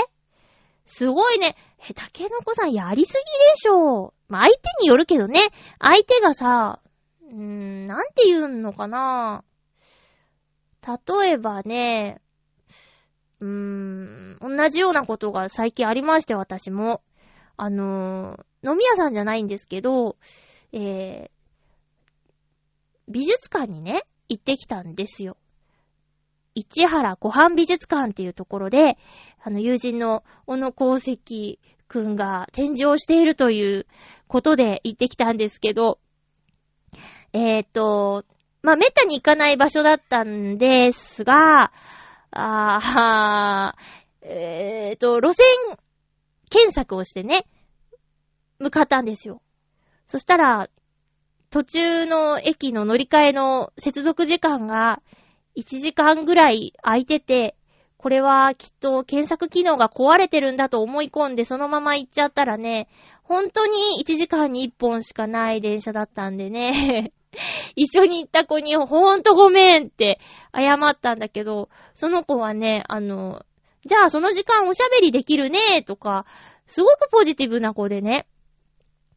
[0.85, 1.55] すごいね。
[1.89, 4.13] え、たけのこさんやりすぎでしょ。
[4.29, 5.41] まあ、相手によるけどね。
[5.79, 6.81] 相手がさ、
[7.23, 9.45] うー、なんて言うのかな。
[10.85, 12.21] 例えばね、
[13.39, 17.03] うーん、同じようなことが最近ありまして、私も。
[17.57, 20.17] あのー、飲み屋さんじゃないんですけど、
[20.73, 21.31] えー、
[23.07, 25.37] 美術館にね、行ってきたんですよ。
[26.55, 28.99] 市原湖畔美術館っていうところで、
[29.43, 31.59] あの、友人の小野功石
[31.89, 33.87] くんが展示をしているという
[34.29, 35.99] ことで行ってきたんですけど、
[37.33, 38.25] えっ、と、
[38.63, 41.73] まあ、めったに行かない場所だったんですが、
[42.33, 45.47] あー、えっ、と、路線
[46.51, 47.47] 検索をしてね、
[48.59, 49.41] 向かったんですよ。
[50.07, 50.69] そしたら、
[51.51, 55.03] 途中の駅の乗り換えの接続時間が
[55.57, 57.57] 1時間ぐらい空いてて、
[57.97, 62.89] これはきっと検索機能が壊れてるんだと思い込んでそのまま行っちゃったらね、
[63.23, 67.13] 本当に1時間に1本しかない電車だったんでね、
[67.77, 70.19] 一緒に行った子にほんとごめんって
[70.57, 73.45] 謝ったんだけど、その子はね、あの、
[73.85, 76.27] じゃあその時間おしゃべりできるねとか、
[76.67, 78.27] すごくポジティブな子でね、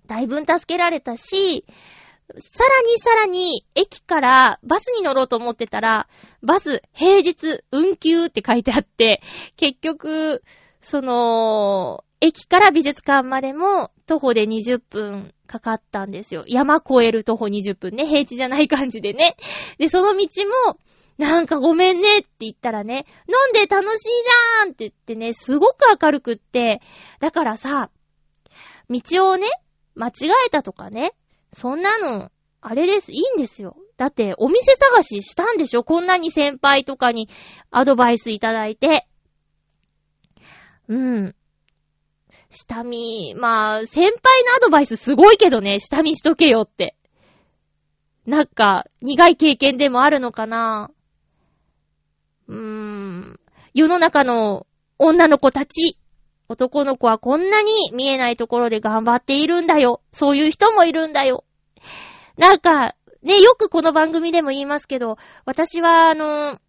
[0.07, 1.65] だいぶん助けられたし、
[2.37, 6.07] さらにさらに、駅からバスに乗ろうと思ってたら、
[6.41, 9.21] バス平日運休って書いてあって、
[9.55, 10.43] 結局、
[10.81, 16.43] その、駅から美術館までも徒歩で20分かかったんですよ。
[16.47, 18.05] 山越える徒歩20分ね。
[18.05, 19.35] 平地じゃない感じでね。
[19.77, 20.27] で、その道
[20.67, 20.79] も、
[21.17, 26.81] なんかごめんねって言ったらね、飲んで楽しいじゃんって言ってね、すごく明るくって。
[27.19, 27.91] だからさ、
[28.89, 29.47] 道をね、
[29.95, 30.11] 間違
[30.47, 31.13] えたとかね、
[31.53, 33.75] そんなの、あれです、いいんですよ。
[33.97, 35.83] だって、お店探ししたんでしょ？
[35.83, 37.29] こんなに先輩とかに
[37.71, 39.07] アドバイスいただいて。
[40.87, 41.35] うん。
[42.49, 44.11] 下見、まあ、先輩
[44.43, 46.95] のアドバイスすごいけどね、下見しとけよって。
[48.25, 50.91] なんか、苦い経験でもあるのかな
[52.47, 53.39] うーん。
[53.73, 54.67] 世の中の
[54.99, 55.97] 女の子たち、
[56.53, 60.01] 男の子はこんなに見えないところで頑張っているんだよ。
[60.11, 61.45] そういう人もいるんだよ。
[62.37, 66.59] なんか、ね、よくこの番組でも言いますけど、私は、あの、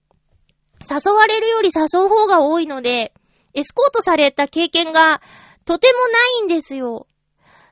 [0.80, 3.12] 誘われるより誘う方が多いので、
[3.52, 5.20] エスコートされた経験が
[5.64, 7.06] とてもないんですよ。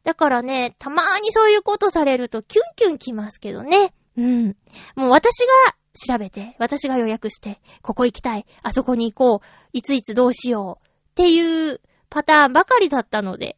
[0.04, 3.94] だからね、たまーにそういうことされるとキュンキュンきますけどね。
[4.16, 4.56] うん。
[4.96, 11.80] もう私が調べて、私が予約して、ここ行きたい、あそこに行こう、いついつどうしよう、っていう
[12.12, 13.56] パターンばかりだったので、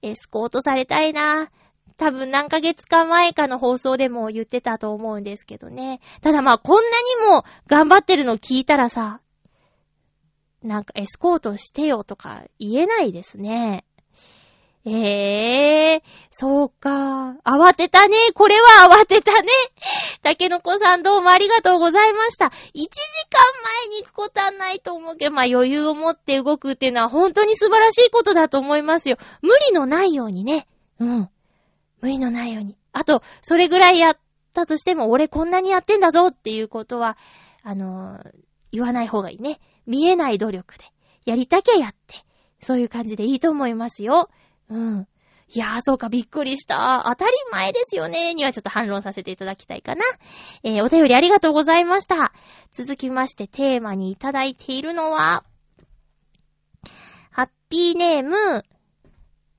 [0.00, 1.50] エスコートされたいな。
[1.98, 6.00] 多分何ヶ月か前かの放送でも言ってたと思うんですけどね。
[6.22, 6.82] ただまあこんな
[7.26, 9.20] にも頑張ってるの聞いたらさ、
[10.62, 13.84] なんかエスコートしてよとか言えないですね。
[14.86, 17.36] ええー、そうか。
[17.44, 18.16] 慌てたね。
[18.34, 19.48] これは慌てたね。
[20.22, 22.46] たけのこさんどうもありがとうございました。
[22.46, 22.88] 1時間
[23.90, 29.18] 前に行くことはないと思うけど、まあ余裕を持って動くっていうのは本当に素晴らしいことだと思いますよ。
[29.42, 30.66] 無理のないようにね。
[30.98, 31.30] うん。
[32.00, 32.76] 無理のないように。
[32.92, 34.18] あと、それぐらいやっ
[34.54, 37.18] たとしても、俺こんなにやってんだぞっていうことは、
[37.62, 38.30] あのー、
[38.72, 39.60] 言わない方がいいね。
[39.86, 40.84] 見えない努力で。
[41.26, 42.16] やりたきゃやって。
[42.62, 44.30] そういう感じでいいと思いますよ。
[44.70, 45.08] うん。
[45.52, 47.02] いやー、そうか、びっくりした。
[47.06, 48.34] 当たり前ですよね。
[48.34, 50.04] にはちょっと反論させていただきたいかな。
[50.62, 52.32] えー、お便りありがとうございました。
[52.70, 55.44] 続きまして、テーマにいただいているのは、
[57.32, 58.64] ハッピーネーム、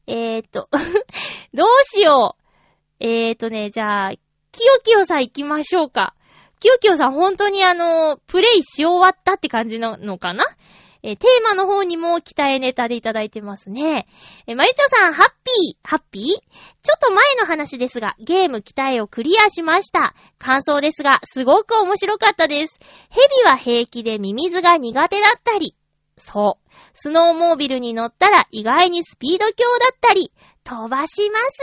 [0.08, 0.70] えーと、
[1.54, 3.04] どうしよう。
[3.04, 6.16] えーとね、じゃあ、キヨキヨさん行きましょうか。
[6.62, 10.46] キヨキヨさん本当にあの、プレイし終わったって感じなのかな？
[11.04, 14.08] えーテーマの方にも期待ネタでいただいてますね。
[14.48, 16.24] えーまゆちょさん、ハッピー、ハッピー？
[16.24, 16.36] ちょ
[16.96, 20.14] っと前の話ですが、ゲーム期待をクリアしました。
[20.38, 22.80] 感想ですが、すごく面白かったです。
[23.10, 25.76] ヘビは平気でミミズが苦手だったり、
[26.18, 26.70] そう。
[26.94, 30.32] スノーモービルに乗ったら意外にスピード強だったり、
[30.64, 31.60] 飛ばします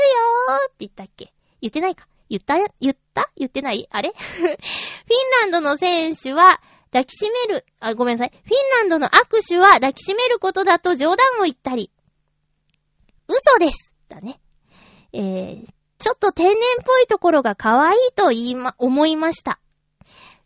[0.51, 1.33] よーって言ったっけ？
[1.61, 2.09] 言ってないか？
[2.29, 2.57] 言った？
[2.81, 3.31] 言った？
[3.37, 3.87] 言ってない？
[3.91, 4.13] あれ？
[4.19, 4.51] フィン
[5.43, 6.61] ランドの選手は
[6.93, 8.31] 抱きしめる、あ、ごめんなさい。
[8.31, 11.91] フィンランドの握手は抱きしめることだと冗談を言ったり。
[13.29, 14.41] 嘘ですだね。
[15.13, 15.67] えー、
[15.99, 19.61] ちょっと天然っぽいところが可愛いと言いま、思いました。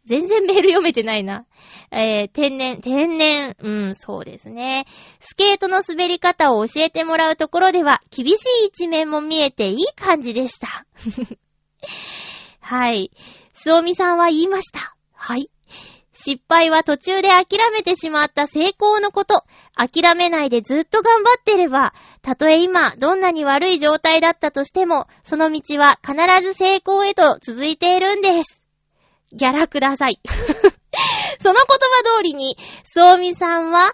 [0.05, 1.47] 全然メール読めてないな。
[1.93, 4.87] えー、天然、天然、うん、そうですね。
[5.21, 10.87] スケートの滑り方を教えてもらうところでは、厳しい一面も見えていい感じでした。
[12.61, 13.13] はい。
[13.53, 14.97] すおみさんは言いました。
[15.13, 15.51] はい。
[16.13, 19.45] 失敗は途中で諦めてしまった成功のこと。
[19.75, 26.15] 諦めないでずっと頑張ってれば、たとえ今、どんなに悪い状態だったとしても、その道は必
[26.47, 28.63] ず成功へと続いているんです。
[29.33, 30.21] ギャラください。
[31.41, 31.65] その言
[32.13, 33.93] 葉通りに、そうみさんは、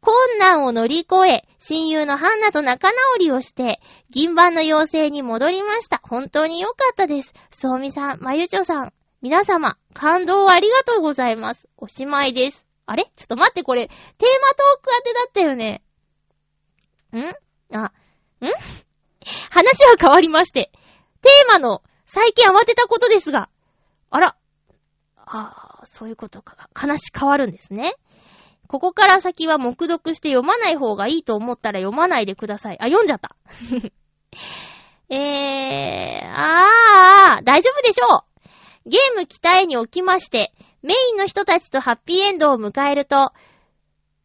[0.00, 6.00] 困難を乗り越え、親友のハンナと仲直りをして、銀盤の妖精に戻りました。
[6.02, 7.34] 本当に良かったです。
[7.50, 11.68] そうみさん、まゆちょさん、皆様、感動ありがとうございます。
[11.76, 12.66] おしまいです。
[12.86, 13.10] あれ？
[13.16, 15.82] ちょっと待って、これ、テーマトーク当てだったよね。
[17.12, 17.76] ん？
[17.76, 17.90] あ、ん？
[19.50, 20.70] 話は変わりまして、
[21.20, 23.48] テーマの、最近慌てたことですが、
[24.10, 24.36] あら、
[25.16, 26.68] ああ、そういうことか。
[26.72, 27.94] 話変わるんですね。
[28.68, 32.78] ここから先は目読して読まない方がいいと思ったら読まないでください。
[32.80, 33.34] あ、読んじゃった。
[35.10, 38.27] えー、あー、大丈夫でしょう。
[38.88, 43.32] ゲーム期待におきまして、メインの人たちとハッピーエンドを迎えると、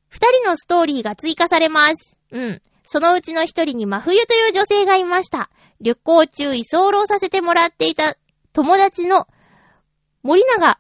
[0.08, 2.18] 二人のストーリーが追加されます。
[2.32, 2.62] うん。
[2.86, 5.50] そのうちの一人に真冬という女性がいました。
[5.82, 8.16] 旅行中居候させてもらっていた
[8.54, 9.28] 友達の
[10.22, 10.78] 森永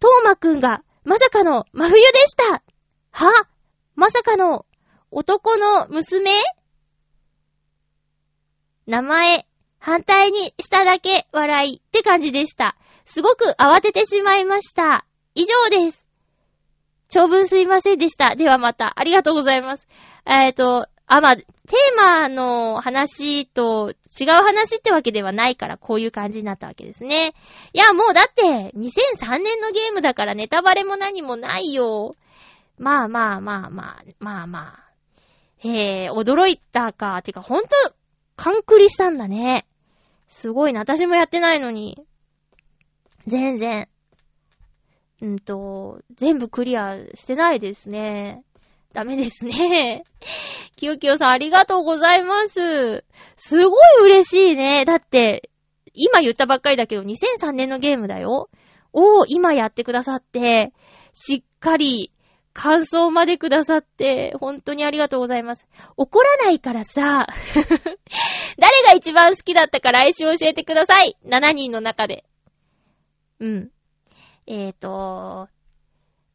[0.00, 2.62] トーマくんが、まさかの真冬でした
[3.10, 3.46] は？
[3.94, 4.66] まさかの
[5.10, 6.30] 男の娘？
[8.86, 9.46] 名前、
[9.78, 12.76] 反対にしただけ笑いって感じでした。
[13.04, 15.04] すごく慌ててしまいました。
[15.34, 16.06] 以上です。
[17.08, 18.36] 長文すいませんでした。
[18.36, 19.86] ではまた、ありがとうございます。
[20.26, 27.34] えっ、と、あ、まあ、テーマの話と違う話ってわけではないから、こういう感じになったわけですね。
[27.72, 32.14] いや、もうだって、2003年のゲームだからネタバレも何もないよ。
[32.78, 34.90] まあまあまあまあ、まあまあ。
[35.58, 37.20] へえ、驚いたか。
[37.22, 37.70] てか、ほんと、
[38.36, 39.66] カンクリしたんだね。
[40.28, 40.80] すごいな。
[40.80, 42.06] 私もやってないのに。
[43.30, 43.88] 全然。
[45.22, 48.42] うんと、全部クリアしてないですね。
[48.92, 50.04] ダメですね。
[50.76, 53.04] きよきよさんありがとうございます。
[53.36, 54.84] すごい嬉しいね。
[54.84, 55.50] だって、
[55.94, 58.50] 今言ったばっかりだけど、2003年のゲームだよ。
[58.92, 60.72] を今やってくださって、
[61.12, 62.12] しっかり
[62.52, 65.68] 感想までくださって、本当にありがとうございます。
[65.96, 67.26] 怒らないからさ、
[68.58, 71.16] 誰が一番好きだったか来週教えてください。
[71.24, 72.24] 7人の中で。
[73.40, 73.70] うん。
[74.46, 75.48] えーと、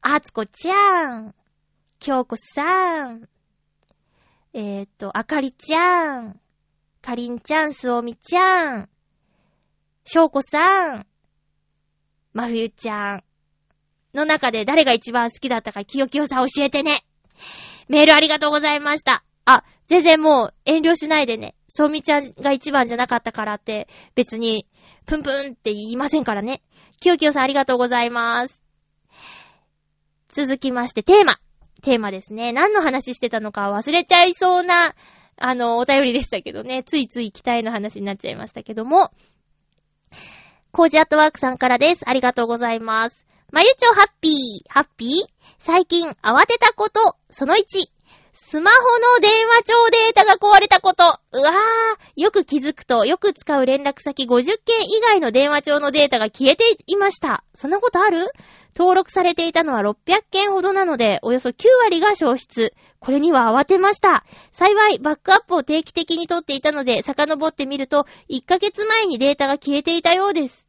[0.02, 1.36] あつこちゃん、
[2.00, 3.30] 京子さん、
[4.54, 6.40] えーと、あかりちゃん、
[7.02, 8.90] かりんちゃん、すおみちゃん、
[10.04, 11.08] しょうこさん、
[12.34, 13.24] まふゆちゃん
[14.16, 17.06] の中で誰が一番好きだったか、きよきよさん教えてね。
[17.88, 19.24] メールありがとうございました。
[19.46, 21.56] あ、全然もう遠慮しないでね。
[21.68, 24.68] そうみちゃんが一番じゃなかったからって、別に、
[25.06, 26.62] プンプンって言いませんからね。
[27.00, 28.62] きよきよさんありがとうございます。
[30.30, 31.40] 続きまして、テーマ。
[31.82, 32.52] テーマですね。
[32.52, 34.96] 何の話してたのか忘れちゃいそうな、
[35.38, 36.84] あの、お便りでしたけどね。
[36.84, 39.12] ついつい期待の話になっちゃいましたけども。
[40.72, 42.02] コージアットワークさんからです。
[42.06, 43.26] ありがとうございます。
[43.52, 44.34] まゆちょハッピー、
[44.68, 45.10] ハッピー？
[45.60, 47.95] 最近慌てたこと、その1。
[48.56, 51.04] スマホの電話帳データが壊れたこと。
[51.04, 51.56] うわー、
[52.16, 54.30] よく気づくと、よく使う連絡先50
[54.64, 57.44] 件以外の電話帳のデータが消えていました。
[57.54, 58.32] そんなことある？
[58.74, 62.74] 登録されていたのは600件ほどなので、およそ9割が消失。
[63.02, 64.24] これには慌てました。
[64.54, 70.66] 幸い、バックアップを定期的に取っていたので、遡ってみると、1ヶ月前にデータが消えていたようです。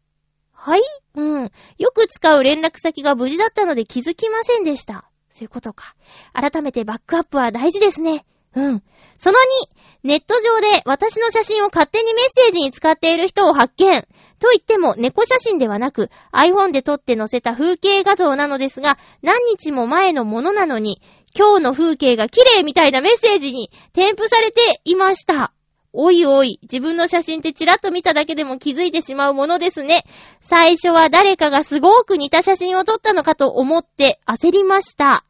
[0.53, 0.81] はい？
[1.15, 1.53] うん。
[1.79, 5.09] よく使う連絡先が無事だったので気づきませんでした。
[5.37, 5.95] そういうことか。
[6.33, 8.25] 改めてバックアップは大事ですね。
[8.55, 8.83] うん。
[9.19, 14.01] その2、ネット上で私の写真を勝手にメッセージに使っている人を発見。
[14.39, 21.03] と言っても猫写真ではなく iPhone で撮って載せた風景画像なのですが、何日も前のものなのに、
[21.37, 25.53] 今日の風景が綺麗みたいなメッセージに添付されていました。
[25.99, 30.05] おいおい、自分の写真ってチラッと見ただけでも気づいてしまうものですね。
[30.41, 35.25] 最初は誰かがすごく似た写真を撮ったのかと思って焦りました。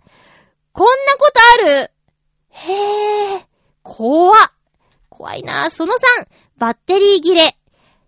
[0.73, 1.91] こんなことある？
[2.51, 3.43] へぇー。
[3.83, 4.35] 怖。
[5.09, 5.99] 怖いなぁその3、
[6.59, 7.57] バッテリー切れ。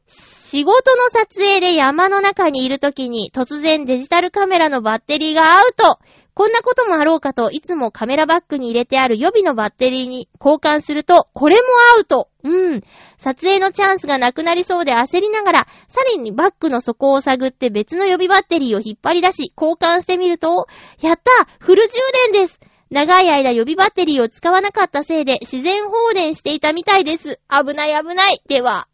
[0.09, 6.01] 仕事の撮影で山の中にいるときに突然デジタルカメラのバッテリーがアウト
[6.39, 11.63] こんなこともあろうかといつもカメラバッグに入れてある予備のバッテリーに交換するとこれも
[11.97, 12.83] アウトうん。
[13.17, 20.69] 撮影のチャンスがなくなりそうで焦りながら、さらにバッグの底を探って別の予備バッテリーを引っ張り出し交換してみると、
[21.01, 21.99] やったフル充
[22.33, 27.41] 電です長い間予備バッテリーを使わなかったせいで自然放電していたみたいです。
[27.51, 28.41] 危ない危ない。
[28.49, 28.87] では、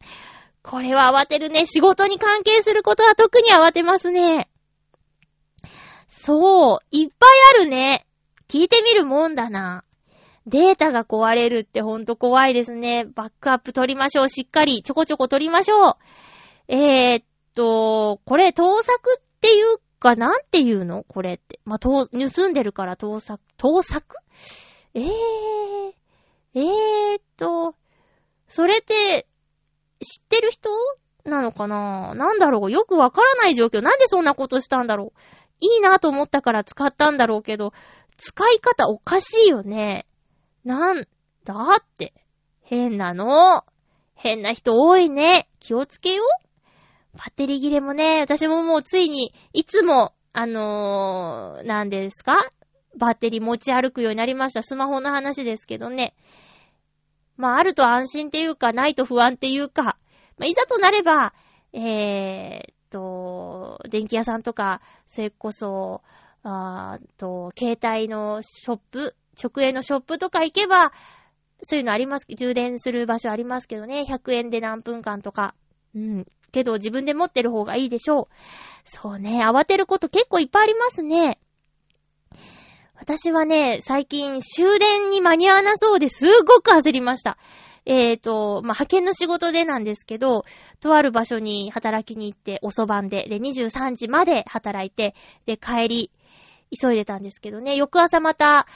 [0.63, 1.67] これは慌てるね。
[1.67, 4.49] 仕事に関係することは特に慌てますね。
[6.27, 8.07] そう、いっぱいあるね。
[8.49, 9.85] 聞いてみるもんだな。
[10.47, 13.05] データが壊れるってほんと怖いですね。
[13.05, 14.29] バックアップ取りましょう。
[14.31, 15.95] しっかりちょこちょこ取りましょう。
[16.69, 21.05] えー、っと、これ盗作っていうか、なんていうの？
[21.07, 21.61] これって。
[21.67, 24.17] まあ、盗、盗んでるから盗作、盗作？
[24.95, 25.13] えー、
[26.55, 27.75] えーっと、
[28.49, 29.27] それって、
[30.01, 30.71] 知ってる人？
[31.27, 32.15] なのかな？
[32.15, 32.71] なんだろう？
[32.71, 33.83] よくわからない状況。
[33.83, 35.19] なんでそんなことしたんだろう？
[35.61, 37.73] いいなと思ったから使ったんだろうけど、
[38.17, 40.07] 使い方おかしいよね。
[40.65, 41.07] なん
[41.45, 42.13] だって。
[42.63, 43.65] 変なの。
[44.15, 45.49] 変な人多いね。
[45.61, 47.19] 気をつけよう。
[47.19, 52.51] バッテリー切れもね、私ももうついに、いつも、あのー、何ですか？
[52.97, 54.63] バッテリー持ち歩くようになりました。
[54.63, 56.15] スマホの話ですけどね。
[57.37, 59.83] まあ、あると安心っていうか、ないと不安っていうか、
[60.39, 61.35] まあ、いざとなれば、
[61.73, 66.03] えーと、電気屋さんとか、それこそ、
[66.45, 70.93] あと、携帯のショップ、直営のショップとか行けば、
[71.63, 75.55] そういうのあります、充電する場所ありますけどね、100円で何分間とか。
[75.95, 76.27] うん。
[76.53, 78.35] けど自分で持ってる方がいいでしょう。
[78.85, 81.41] そうね、慌てること結構いっぱいありますね。
[82.95, 87.39] 私はね、最近終電に間に合わなそうですごく焦りました。
[87.87, 90.45] えーと、まあ、派遣の仕事でなんですけど、
[90.81, 95.15] とある場所に働きに行って遅番で、で、23時まで働いて、
[95.45, 96.11] で、帰り、
[96.81, 98.67] 急いでたんですけどね、翌朝また、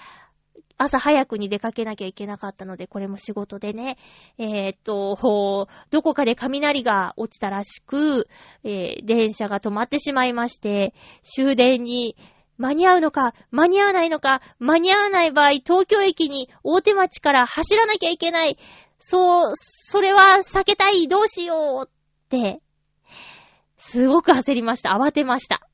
[0.81, 3.99] 朝早くに出かけなきゃいけなかったので、これも仕事でね、
[4.39, 8.29] えーっと、どこかで雷が落ちたらしく、
[8.63, 12.17] えー電車が止まってしまいまして、終電に
[12.59, 18.59] 間に合うのか、間に合わないのか、間に合わない場合、東京駅に大手町から走らなきゃいけない。
[18.99, 22.61] そう、それは避けたい、どうしようって、
[23.77, 24.91] すごく焦りました。
[24.91, 25.69] 慌てました。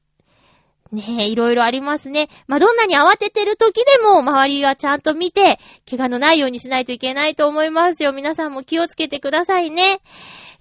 [0.92, 2.28] ねえ、いろいろありますね。
[2.46, 5.58] まあ、どんなに慌ててる時でも、周りはちゃんと見て、
[5.88, 8.12] 怪我のないようにしないといけないと思いますよ。
[8.12, 10.00] 皆さんも気をつけてくださいね。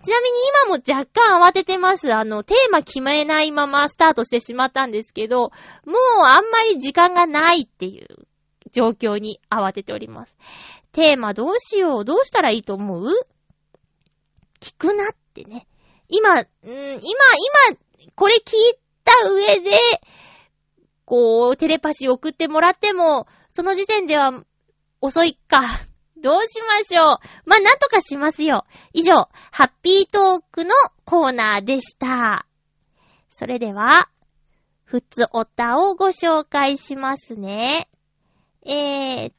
[0.04, 2.14] ちなみに今も若干慌ててます。
[2.14, 5.52] あの、テーマ決めないままスタートしてしまったんですけど、
[5.86, 8.28] もうあんまり時間がないっていう
[8.72, 10.36] 状況に慌てております。
[10.94, 13.12] テーマどうしようどうしたらいいと思う？
[14.62, 15.68] 聞くなってね。
[16.08, 17.78] 今、今、今、
[18.16, 19.72] これ聞いた上で、
[21.06, 24.32] こう、テレパシー送ってもらっても、その時点では
[25.02, 25.64] 遅いか。
[26.18, 27.18] どうしましょう。
[27.46, 28.66] まあ、なんとかしますよ。
[28.94, 30.74] 以上、ハッピートークの
[31.04, 32.46] コーナーでした。
[33.30, 34.10] それでは、
[34.86, 37.90] ふつおたをご紹介しますね。
[38.66, 39.34] えー、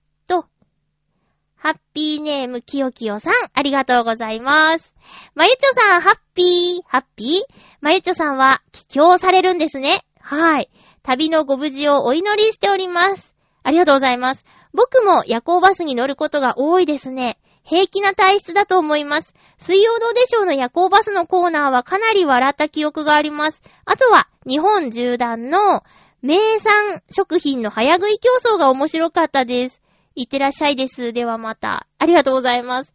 [1.64, 4.92] ハッピーネームきよきよさん、ありがとうございます。
[5.34, 10.04] まゆちょさん、ハッピー、ハッピーまゆちょさんは、帰郷されるんですね。
[10.20, 10.68] はい。
[11.02, 13.34] 旅のご無事をお祈りしております。
[13.62, 14.44] ありがとうございます。
[14.74, 17.38] 僕も夜行バスに乗ることが多いですね。
[17.62, 19.32] 平気な体質だと思います。
[19.56, 23.62] 水曜どうでしょうの夜行バスのコーナーはかなり笑った記憶があります。
[23.86, 25.82] あとは、日本縦断の
[26.20, 29.80] 名産食品の早食い競争が面白かったです。
[30.14, 31.12] いってらっしゃいです。
[31.12, 31.86] ではまた。
[31.98, 32.94] ありがとうございます。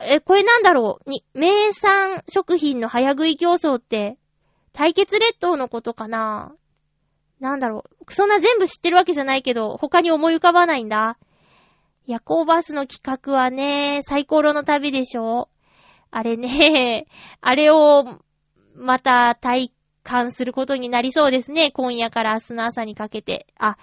[0.00, 1.10] え、これなんだろう？
[1.10, 4.18] に、名産食品の早食い競争って、
[4.72, 6.54] 対決列島のことかな？
[7.40, 8.12] なんだろう？
[8.12, 11.18] そんな全部知ってるわけじゃないけど、他に思い浮かばないんだ。
[12.06, 15.48] 夜行バスの企画はね、サイコロの旅でしょ？
[16.10, 17.06] あれね、
[17.40, 18.04] あれを、
[18.74, 19.72] また体
[20.02, 21.70] 感することになりそうですね。
[21.70, 23.46] 今夜から明日の朝にかけて。
[23.58, 23.78] あ、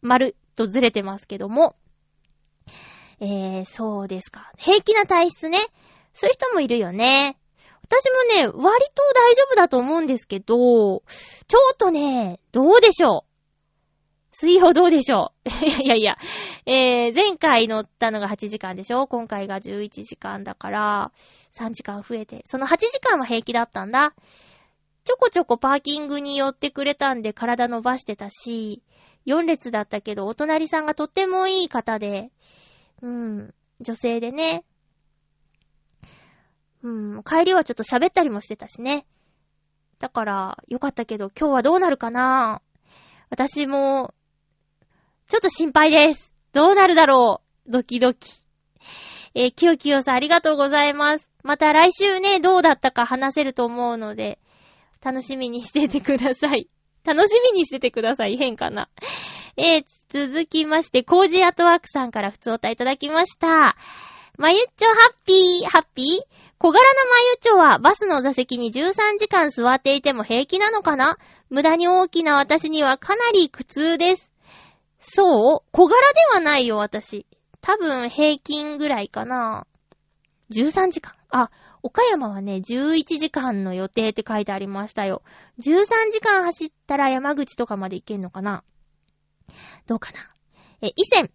[0.00, 1.76] まるっとずれてますけども。
[3.20, 4.50] えー、そうですか。
[4.58, 5.60] 平気な体質ね。
[6.12, 7.38] そういう人もいるよね。
[7.82, 11.02] 私もね、割と大丈夫だと思うんですけど、
[11.46, 13.36] ちょっとね、どうでしょう
[14.32, 16.18] 水曜どうでしょういや いやいや、
[16.66, 21.12] えー、前回乗ったのが8時間でしょ今回が11時間だから、
[21.56, 22.42] 3時間増えて。
[22.44, 24.14] その8時間は平気だったんだ。
[25.04, 28.82] ちょこちょこパーキングに寄ってくれたんで体伸ばしてたし、
[29.26, 32.30] 4列だったけど、お隣さんがとってもいい方で、
[33.02, 34.64] うん、女性でね。
[36.82, 39.06] うん、帰りはちょっと喋ったりもしてたしね。
[39.98, 42.62] だから、よかったけど、今日はどうなるかな
[43.30, 44.14] 私も、
[45.26, 46.32] ちょっと心配です。
[46.52, 48.42] どうなるだろうドキドキ。
[49.34, 51.30] えー、きよきよさんありがとうございます。
[51.42, 54.38] また来週ね、どうだったか話せると思うので、
[55.02, 56.68] 楽しみにしててください。
[57.06, 58.36] 楽しみにしててください。
[58.36, 58.88] 変かな。
[59.56, 63.76] えー、続きまして、コージアートワークさんから普通おたいただきました。
[64.36, 66.06] まゆっちょハッピー、ハッピー？
[66.58, 71.16] 小柄なまゆっちょはバスの座席に13時間座っていても平気なのかな？
[71.48, 74.30] 無駄に大きな私にはかなり苦痛です。
[74.98, 75.70] そう？
[75.72, 77.24] 小柄ではないよ、私。
[77.60, 79.66] 多分平均ぐらいかな。
[80.50, 81.14] 13時間？
[81.30, 81.50] あ、
[81.86, 85.22] 岡山はね、11時間の予定って書いてありましたよ。
[85.60, 88.64] 13時間走ったら山口とかまで行けんのかな？
[89.86, 90.18] どうかな？
[90.82, 91.30] え、以前、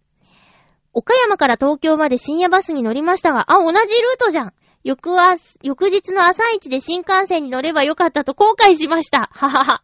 [0.92, 3.82] 岡山から東京まで深夜バスに乗りましたが、あ、同じルー
[4.18, 4.54] トじゃん。
[4.84, 9.30] 翌朝、翌日の朝一で新幹線に乗ればよかったと後悔しました。
[9.32, 9.82] ははは。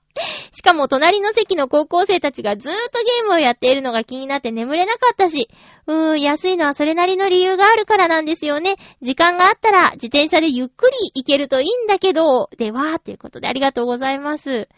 [0.51, 5.49] しかも隣の席の高校生たちがずーっとゲームをやっているのが気になって眠れなかったし、
[5.87, 8.77] うーん、安いのはそれなりの理由があるからなんですよね。
[9.01, 14.69] 時間があったら自転車でゆっくり行けるといいんだけど、では、ということでありがとうございます。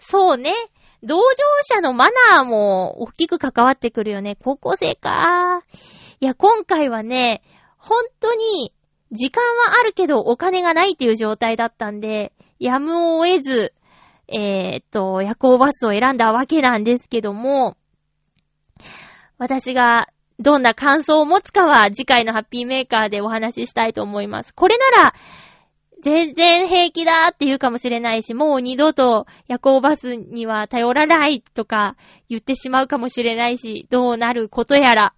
[0.00, 0.52] そうね。
[1.02, 1.22] 同乗
[1.62, 4.36] 者のマナーも大きく関わってくるよね。
[4.42, 5.62] 高校生か。
[6.20, 7.42] いや、今回はね、
[7.78, 8.74] 本当に、
[9.12, 13.74] 時間はあるけどお金がないっていう状態だったんで、やむを得ず、
[14.28, 17.76] えー、っと、夜行バスを選んだわけなんですけども、
[19.38, 20.08] 私が
[20.38, 24.54] どんな感想を持つかは次回のハッピーメーカーでお話ししたいと思います。
[24.54, 25.14] これなら、
[26.02, 31.96] 全然平気だって言うかもしれないし、もう二度と夜行バスには頼らないとか
[32.28, 35.14] 言ってしまうかもしれないし、どうなることやら、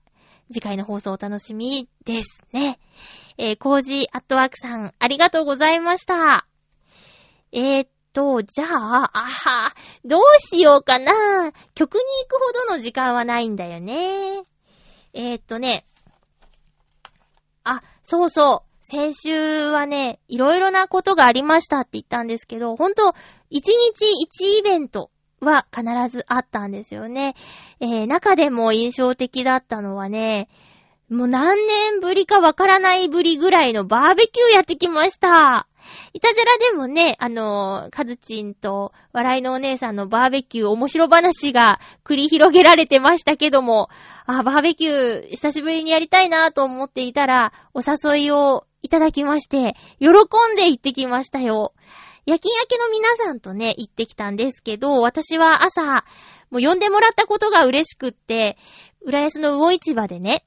[0.51, 2.81] 次回の放送お楽しみですね。
[3.45, 6.47] えー、コージーアットワークさん、ありがとうございました。
[7.51, 9.75] えー、っと、じゃあ、あは、
[10.05, 11.13] どうしようかな。
[11.75, 14.45] 曲に行くほどの時間はないんだよね。
[15.13, 15.85] えー、っとね、
[17.65, 18.85] あ、そうそう。
[18.85, 23.13] 先週はね、いろいろなことがありましたって言ったんですけど、ほんと、
[23.51, 27.35] 一日一イベントは必ずあったんですよね。
[27.81, 30.49] えー、中でも印象的だったのはね、
[31.13, 35.69] もう何年ぶりかわからないぶりぐらいのバーベキューやってきました。
[36.15, 43.91] いたじらでもね、あの、カズチンと笑いのお姉さんのバーベキュー面白話が繰り広げられてましたけども、
[44.27, 51.75] あ、バーベキュー久しぶりにやりたいなと思っていたら、お誘いをいただきまして、喜んで行ってきましたよ。
[52.25, 56.05] 夜勤明けの皆さんとね、行ってきたんですけど、私は朝、
[56.51, 58.57] もう呼んでもらったことが嬉しくって、
[59.05, 60.45] 浦安の魚市場でね、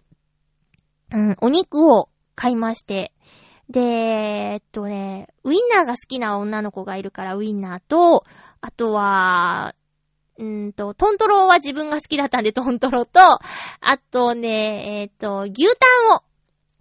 [1.16, 3.14] うん、お肉を買いまして、
[3.70, 8.26] で、えっとね、ウインナーが好きな女の子がいるからウインナーと、
[8.60, 9.74] あとは、
[10.38, 16.24] うんと、トントロは自分が好きだったんでトントロと、あとね、えっと、牛タンを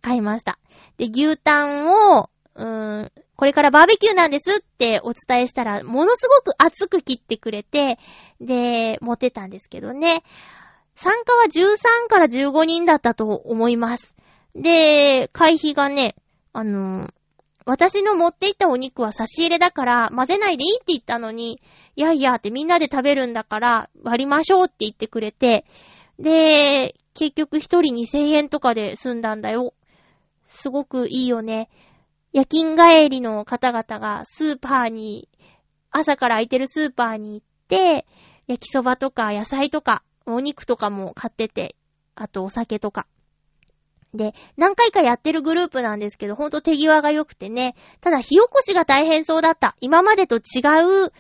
[0.02, 0.58] 買いました。
[0.96, 8.00] で、牛タンを、うーん、これからバーベキューなんですってお伝えしたら、ものすごく熱く切ってくれて、
[8.40, 10.24] で、持ってたんですけどね。
[10.96, 14.13] 参加は13から15人だったと思います。
[14.54, 16.14] で、会費がね、
[16.52, 17.08] あの、
[17.66, 21.62] 私の持っていったお肉は差し入れだから混ぜないでいいって言ったのに、
[21.96, 25.64] いやいやってみんなで食べるんだから割りましょうって言ってくれて、
[26.18, 29.74] で、結局一人2000円とかで済んだんだよ。
[30.46, 31.70] すごくいいよね。
[32.32, 35.28] 夜勤帰りの方々がスーパーに、
[35.90, 38.06] 朝から空いてるスーパーに行って、
[38.46, 41.76] 焼きそばとか野菜とかお肉とかも買ってて、
[42.14, 43.06] あとお酒とか。
[44.14, 47.74] で、何回かやってるグループなんですけど、ほんと手際が良くてね。
[48.00, 49.76] ただ、火起こしが大変そうだった。
[49.80, 50.60] 今までと違
[51.06, 51.12] う、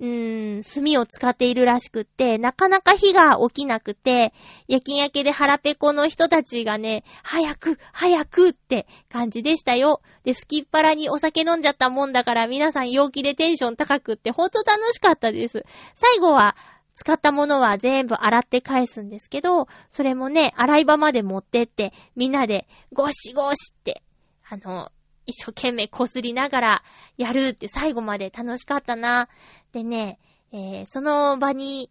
[0.00, 4.32] うーん、炭を使っているらしくって、なかなか火が起きなくて、
[4.68, 10.00] 夜勤明けで腹ペコの人たちがね、早く、早くって感じでしたよ。
[10.24, 15.64] で、すきっ腹にお酒飲んじゃったもんだから、皆さん陽気でテンション高くって、ほんと楽しかったです。
[15.94, 16.56] 最後は、
[16.98, 24.02] 使ったものは全部洗って返すんですけど、それもね、洗い場まで持ってって、みんなでゴシゴシって、
[24.48, 24.90] あの、
[25.24, 26.82] 一生懸命こすりながら
[27.16, 29.28] やるって最後まで楽しかったな。
[29.72, 30.18] でね、
[30.50, 31.88] えー、その場に、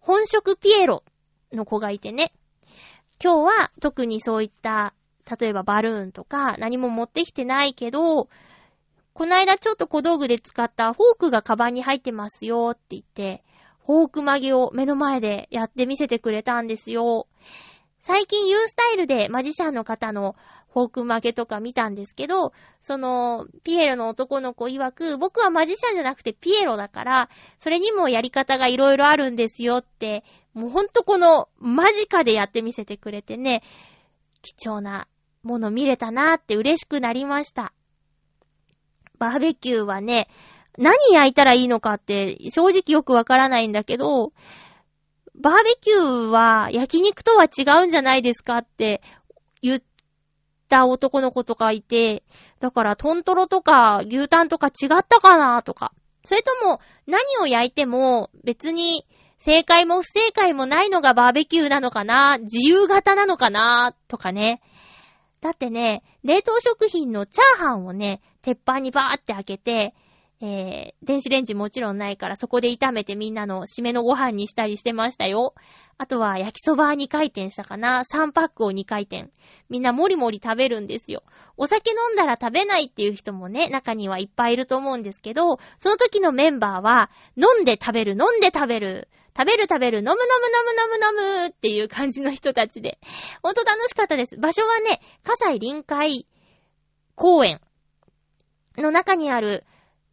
[0.00, 1.02] 本職ピエロ
[1.50, 2.34] の子がいてね、
[3.22, 4.92] 今日は特にそういった、
[5.40, 8.28] 例えばバルーンとか何も持ってきてないけど、
[9.14, 13.43] こないだちょっと小道具で使ったフォークがカバンに入ってますよって言って、
[13.86, 17.26] フォーク曲げを目の前でやってみせてくれたんですよ。
[18.00, 20.36] 最近 U スタイルでマジシャンの方の
[20.74, 33.62] フォーク曲げとか見たんですけど、その、ピエロの男の子曰く、僕はマジシャンじゃなくてピエロだから、それにもやり方がいろいろあるんですよって、もうほんとこの間近でやってみせてくれてね、
[34.42, 35.06] 貴重な
[35.44, 37.72] もの見れたなーって嬉しくなりました。
[39.18, 40.28] バーベキューはね、
[40.78, 44.32] 何焼いたらいいのかって正直よくわからないんだけど、
[45.40, 49.02] バーベキューは焼肉とは違うんじゃないですかって
[49.62, 49.82] 言っ
[50.68, 52.22] た男の子とかいて、
[52.60, 55.92] だからトントロとか牛タンとか違ったかなとか。
[56.24, 59.06] それとも何を焼いても別に
[59.36, 64.62] 正解も不正解もないのがバーベキューなのかな自由型なのかなとかね。
[65.42, 69.94] だってね、冷凍食品のチャーハンをね、鉄板にバーって開けて、
[70.40, 75.54] えー、電子レンジもちろんないからそこで炒めてみんなの締めのご飯にしたりしてましたよ。
[75.96, 79.30] あとは焼きそば2回転したかな ?3 パックを2回転。
[79.68, 81.22] みんなもりもり食べるんですよ。
[81.56, 90.28] お酒飲んだら食べないっていう人もね、中にはいっぱいいると思うんですけど、その時のメンバーは、飲んで食べる、飲んで食べる、食べる食べる、飲む飲む飲
[91.10, 92.98] む飲む飲むっていう感じの人たちで。
[93.42, 94.36] ほんと楽しかったです。
[94.36, 96.26] 場所はね、葛西臨海
[97.14, 97.60] 公園
[98.76, 99.64] の中にある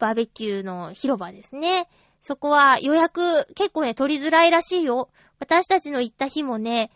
[0.02, 1.88] バーベキューの広場ですね。
[2.20, 5.10] そこは予約結構ね、取りづらいらしいよ。
[5.38, 6.90] 私たちの行った日もね、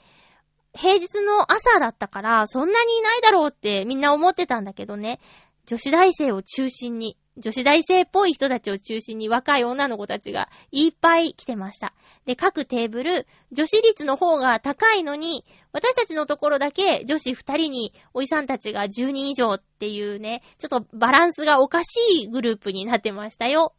[0.74, 5.20] 平日の朝だったから、そんなにいないだろうってみんな思ってたんだけどね。
[5.66, 11.92] 女子大生を中心に、女子大生っぽい人たちを中心に若い女の子たちがいっぱい来てました。
[12.24, 23.74] で、各テーブル、女子率の方が高いのに、私たちのところだけ女子二人におじさんたちが10人以上っていうね、ちょっとバランスがおかしいグループになってましたよ。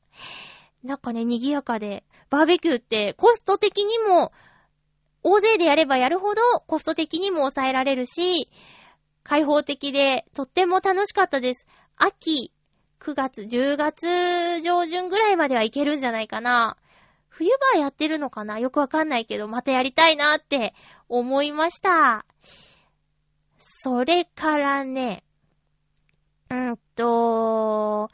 [0.84, 4.32] なんかね、賑やかで、バーベキューってコスト的にも、
[5.24, 8.50] 大勢でやればやるほどコスト的にも抑えられるし、
[9.24, 11.68] 開放的でとっても楽しかったです。
[11.98, 12.54] 秋、
[13.00, 16.78] 9月、10月上旬ぐらいまではいけるんじゃないかな。
[17.30, 18.58] 冬場やってるのかな？
[18.58, 20.74] よくわかんないけど、またやりたいなって
[21.08, 22.26] 思いました。
[23.60, 25.24] それからね、
[26.50, 28.10] うんと、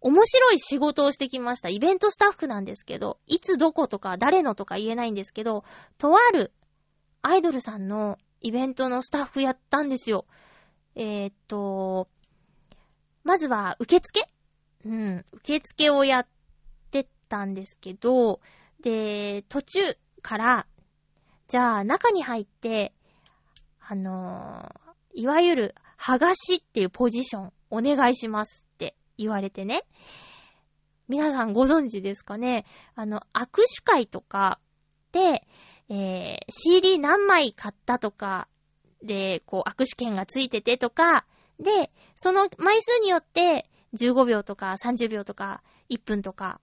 [0.00, 1.68] 面白い仕事をしてきました。
[1.68, 5.64] イベントスタッフなんですけど、いつどことか誰のとか言えないんですけど、
[5.98, 6.52] とある
[7.22, 10.26] アイドルさんのイベントのスタッフやったんですよ。
[10.94, 12.08] えー、っと、
[13.24, 14.20] まずは受付？
[14.84, 16.26] うん、受付をやっ
[16.90, 18.40] てたんですけど、
[18.80, 19.80] で、途中
[20.22, 20.66] から、
[21.48, 22.94] じゃあ中に入って、
[23.80, 29.84] あのー、いわゆる、剥がしっていうポジション、お願いしますって言われてね。
[31.08, 32.64] 皆さんご存知ですかね？
[32.94, 34.60] あの、握手会とか
[35.12, 35.46] で、
[35.90, 38.48] えー、CD 何枚買ったとか、
[39.02, 41.26] で、こう、握手券がついててとか、
[41.60, 46.60] で、その枚数によって、15秒とか30秒とか1分とか、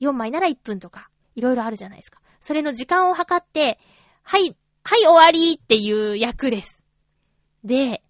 [0.00, 2.20] 4枚なら1分とか、いろいろあるじゃないですか。
[2.40, 3.78] それの時間を測って、
[4.22, 6.84] はい、はい終わりっていう役です。
[7.64, 8.02] で、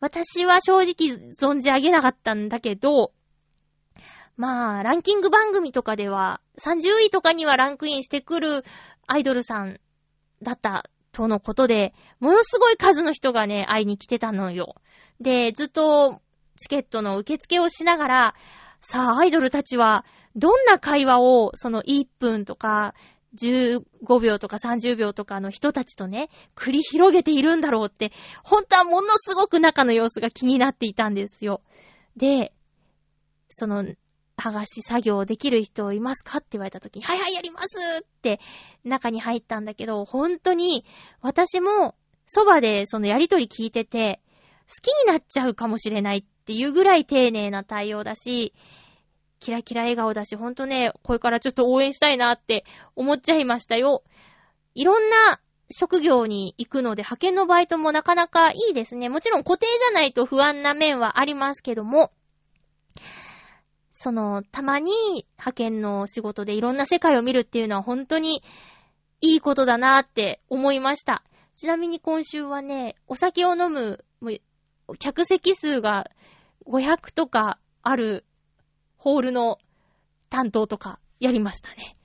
[0.00, 3.12] 私は正直存じ上げなかったんだけど、
[4.36, 8.64] まあ、ランキング番組とかでは、30位とかにはランクインしてくる
[9.06, 9.80] アイドルさん
[10.42, 14.74] だったとのことで、ものすごい数の人がね、会いに来てたのよ。
[15.18, 16.20] で、ずっと
[16.58, 18.34] チケットの受付をしながら、
[18.82, 20.04] さあ、アイドルたちは、
[20.34, 22.92] どんな会話を、その1分とか、
[23.34, 28.12] 15秒とか30秒とかの人たちとね、繰り広げているんだろうって、
[28.44, 31.62] 本当はものすごく中の様子が気になっていたんですよ。
[32.18, 32.52] で、
[33.48, 33.86] その、
[34.36, 36.38] 剥がし作業できる人いますか？
[36.38, 38.40] って言われた時に、はいはいやりますって
[38.84, 40.84] 中に入ったんだけど、本当に
[41.20, 41.94] 私も
[42.26, 44.20] そばでそのやりとり聞いてて、
[44.68, 48.52] 好きになっちゃうかもしれないっていうぐらい丁寧な対応だし、
[49.38, 52.64] キラキラ笑顔だし、ほんとね、これからちょっと応援したいなって
[52.96, 54.02] 思っちゃいましたよ。
[54.74, 59.08] いろんな職業に行くので、派遣のバイトもなかなかいいですね。
[59.08, 62.12] もちろん固定じゃないと不安な面はありますけども、
[63.96, 64.92] その、たまに
[65.38, 68.42] 派遣の仕事でいろんな世界を見るっていうのは本当に
[69.22, 71.24] いいことだなって思いました。
[71.54, 74.04] ちなみに今週はね、お酒を飲む、
[74.98, 76.10] 客席数が
[76.66, 78.26] 500とかある
[78.98, 79.58] ホールの
[80.28, 81.96] 担当とかやりましたね。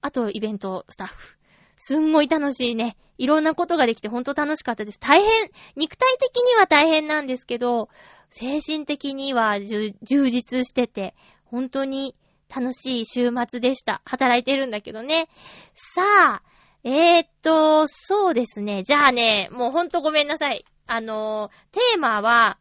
[0.00, 1.36] あと、イベントスタッフ。
[1.76, 2.96] すんごい楽しいね。
[3.18, 5.00] いろんなことができてほんと楽しかったです。
[5.00, 7.88] 大変、肉体的には大変なんですけど、
[8.30, 11.16] 精神的には充実してて、
[11.50, 12.14] 本当に
[12.54, 14.02] 楽しい週末でした。
[14.04, 15.28] 働いてるんだけどね。
[15.74, 16.42] さあ、
[16.82, 18.82] えー、っと、そうですね。
[18.82, 20.64] じゃあね、もうほんとごめんなさい。
[20.86, 22.58] あの、テーマは、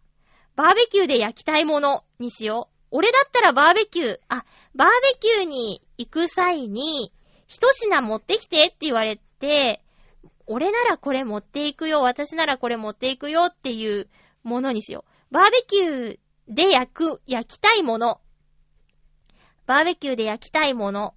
[0.56, 2.76] バーベキューで焼きたいものにしよう。
[2.92, 4.44] 俺だったらバーベキュー、あ、
[4.76, 7.14] バーベキューに行く際に、
[7.48, 9.82] 一品持ってきてって言われて、
[10.48, 14.10] 俺ならこれ持っていくよ、私ならこれ持っていくよっていう
[14.44, 15.34] ものにしよう。
[15.34, 16.20] バーベキュー
[16.50, 18.20] で焼く、焼きたいもの。
[19.70, 21.14] バーベキューで焼きたいもの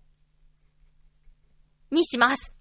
[1.90, 2.54] にします。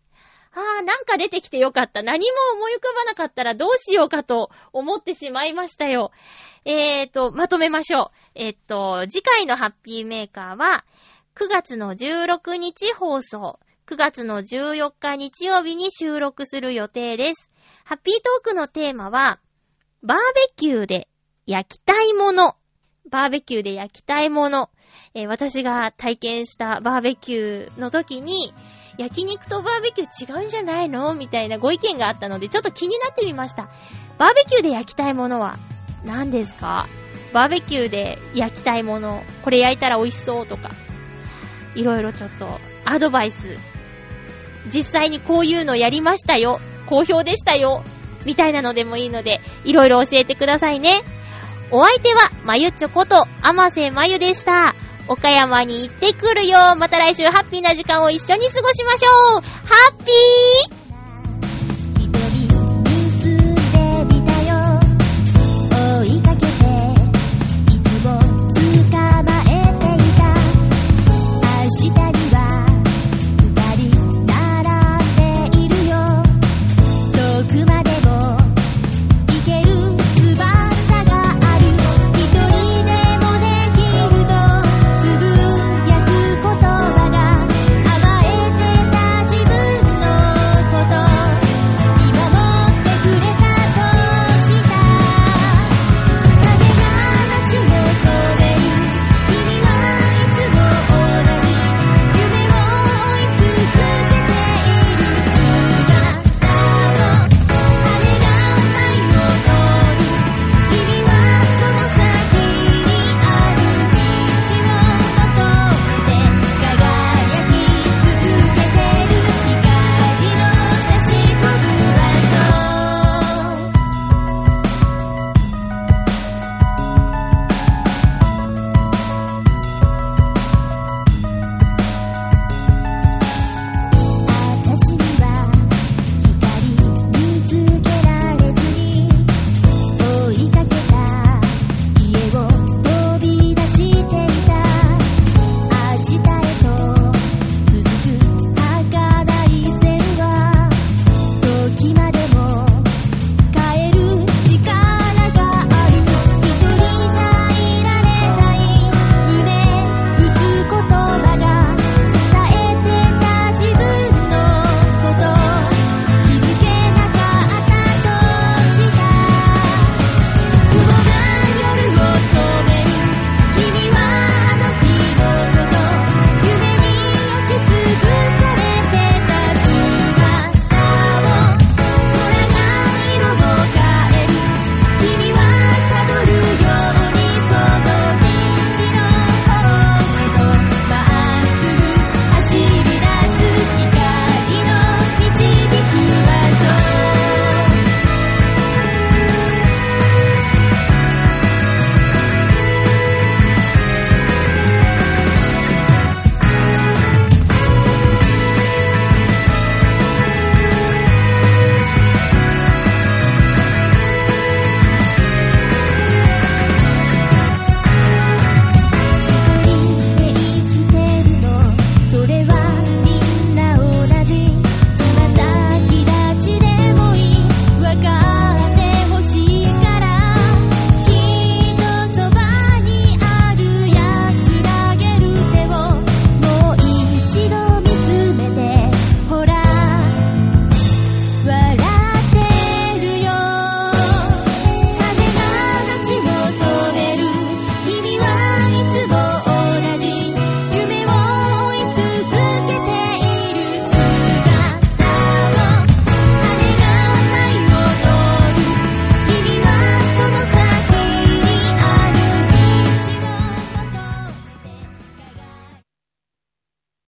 [0.54, 2.02] あー、なんか出てきてよかった。
[2.02, 6.14] 何も思い浮かばなかったらどうしようかと思ってしまいましたよ。
[6.64, 8.10] えーと、まとめましょう。
[8.36, 10.86] えっと、次回のハッピーメーカーは、
[11.36, 17.50] 9月の16日放送、9月の14日日曜日に収録する予定です。
[17.84, 19.42] ハッピートークのテーマは、
[20.04, 20.24] バーベ
[20.56, 21.10] キューで
[21.46, 22.56] 焼きたいもの。
[23.10, 24.70] バーベキューで焼きたいもの。
[25.14, 28.54] えー私が体験したバーベキューの時に、
[28.98, 31.14] 焼肉とバーベキュー違うんじゃないの？
[31.14, 33.70] みたいなご意見があったので、ちょっと気になってみました。
[34.18, 35.58] バーベキューで焼きたいものは
[36.06, 36.88] 何ですか？
[37.34, 40.72] バーベキューで焼きたいもの、これ焼いたら美味しそうとか、
[41.76, 43.58] いろいろちょっとアドバイス、
[44.74, 47.84] 実際にこういうのやりましたよ、好評でしたよ、
[48.26, 51.04] みたいなのでもいいので、いろいろ教えてくださいね。
[51.72, 54.76] お相手は、まゆちょこと、あませまゆでした。
[55.08, 56.76] 岡山に行ってくるよ。
[56.76, 59.42] また来週ハッピーな時間を一緒に過ごしましょう。
[59.42, 59.42] ハ
[59.92, 60.81] ッピー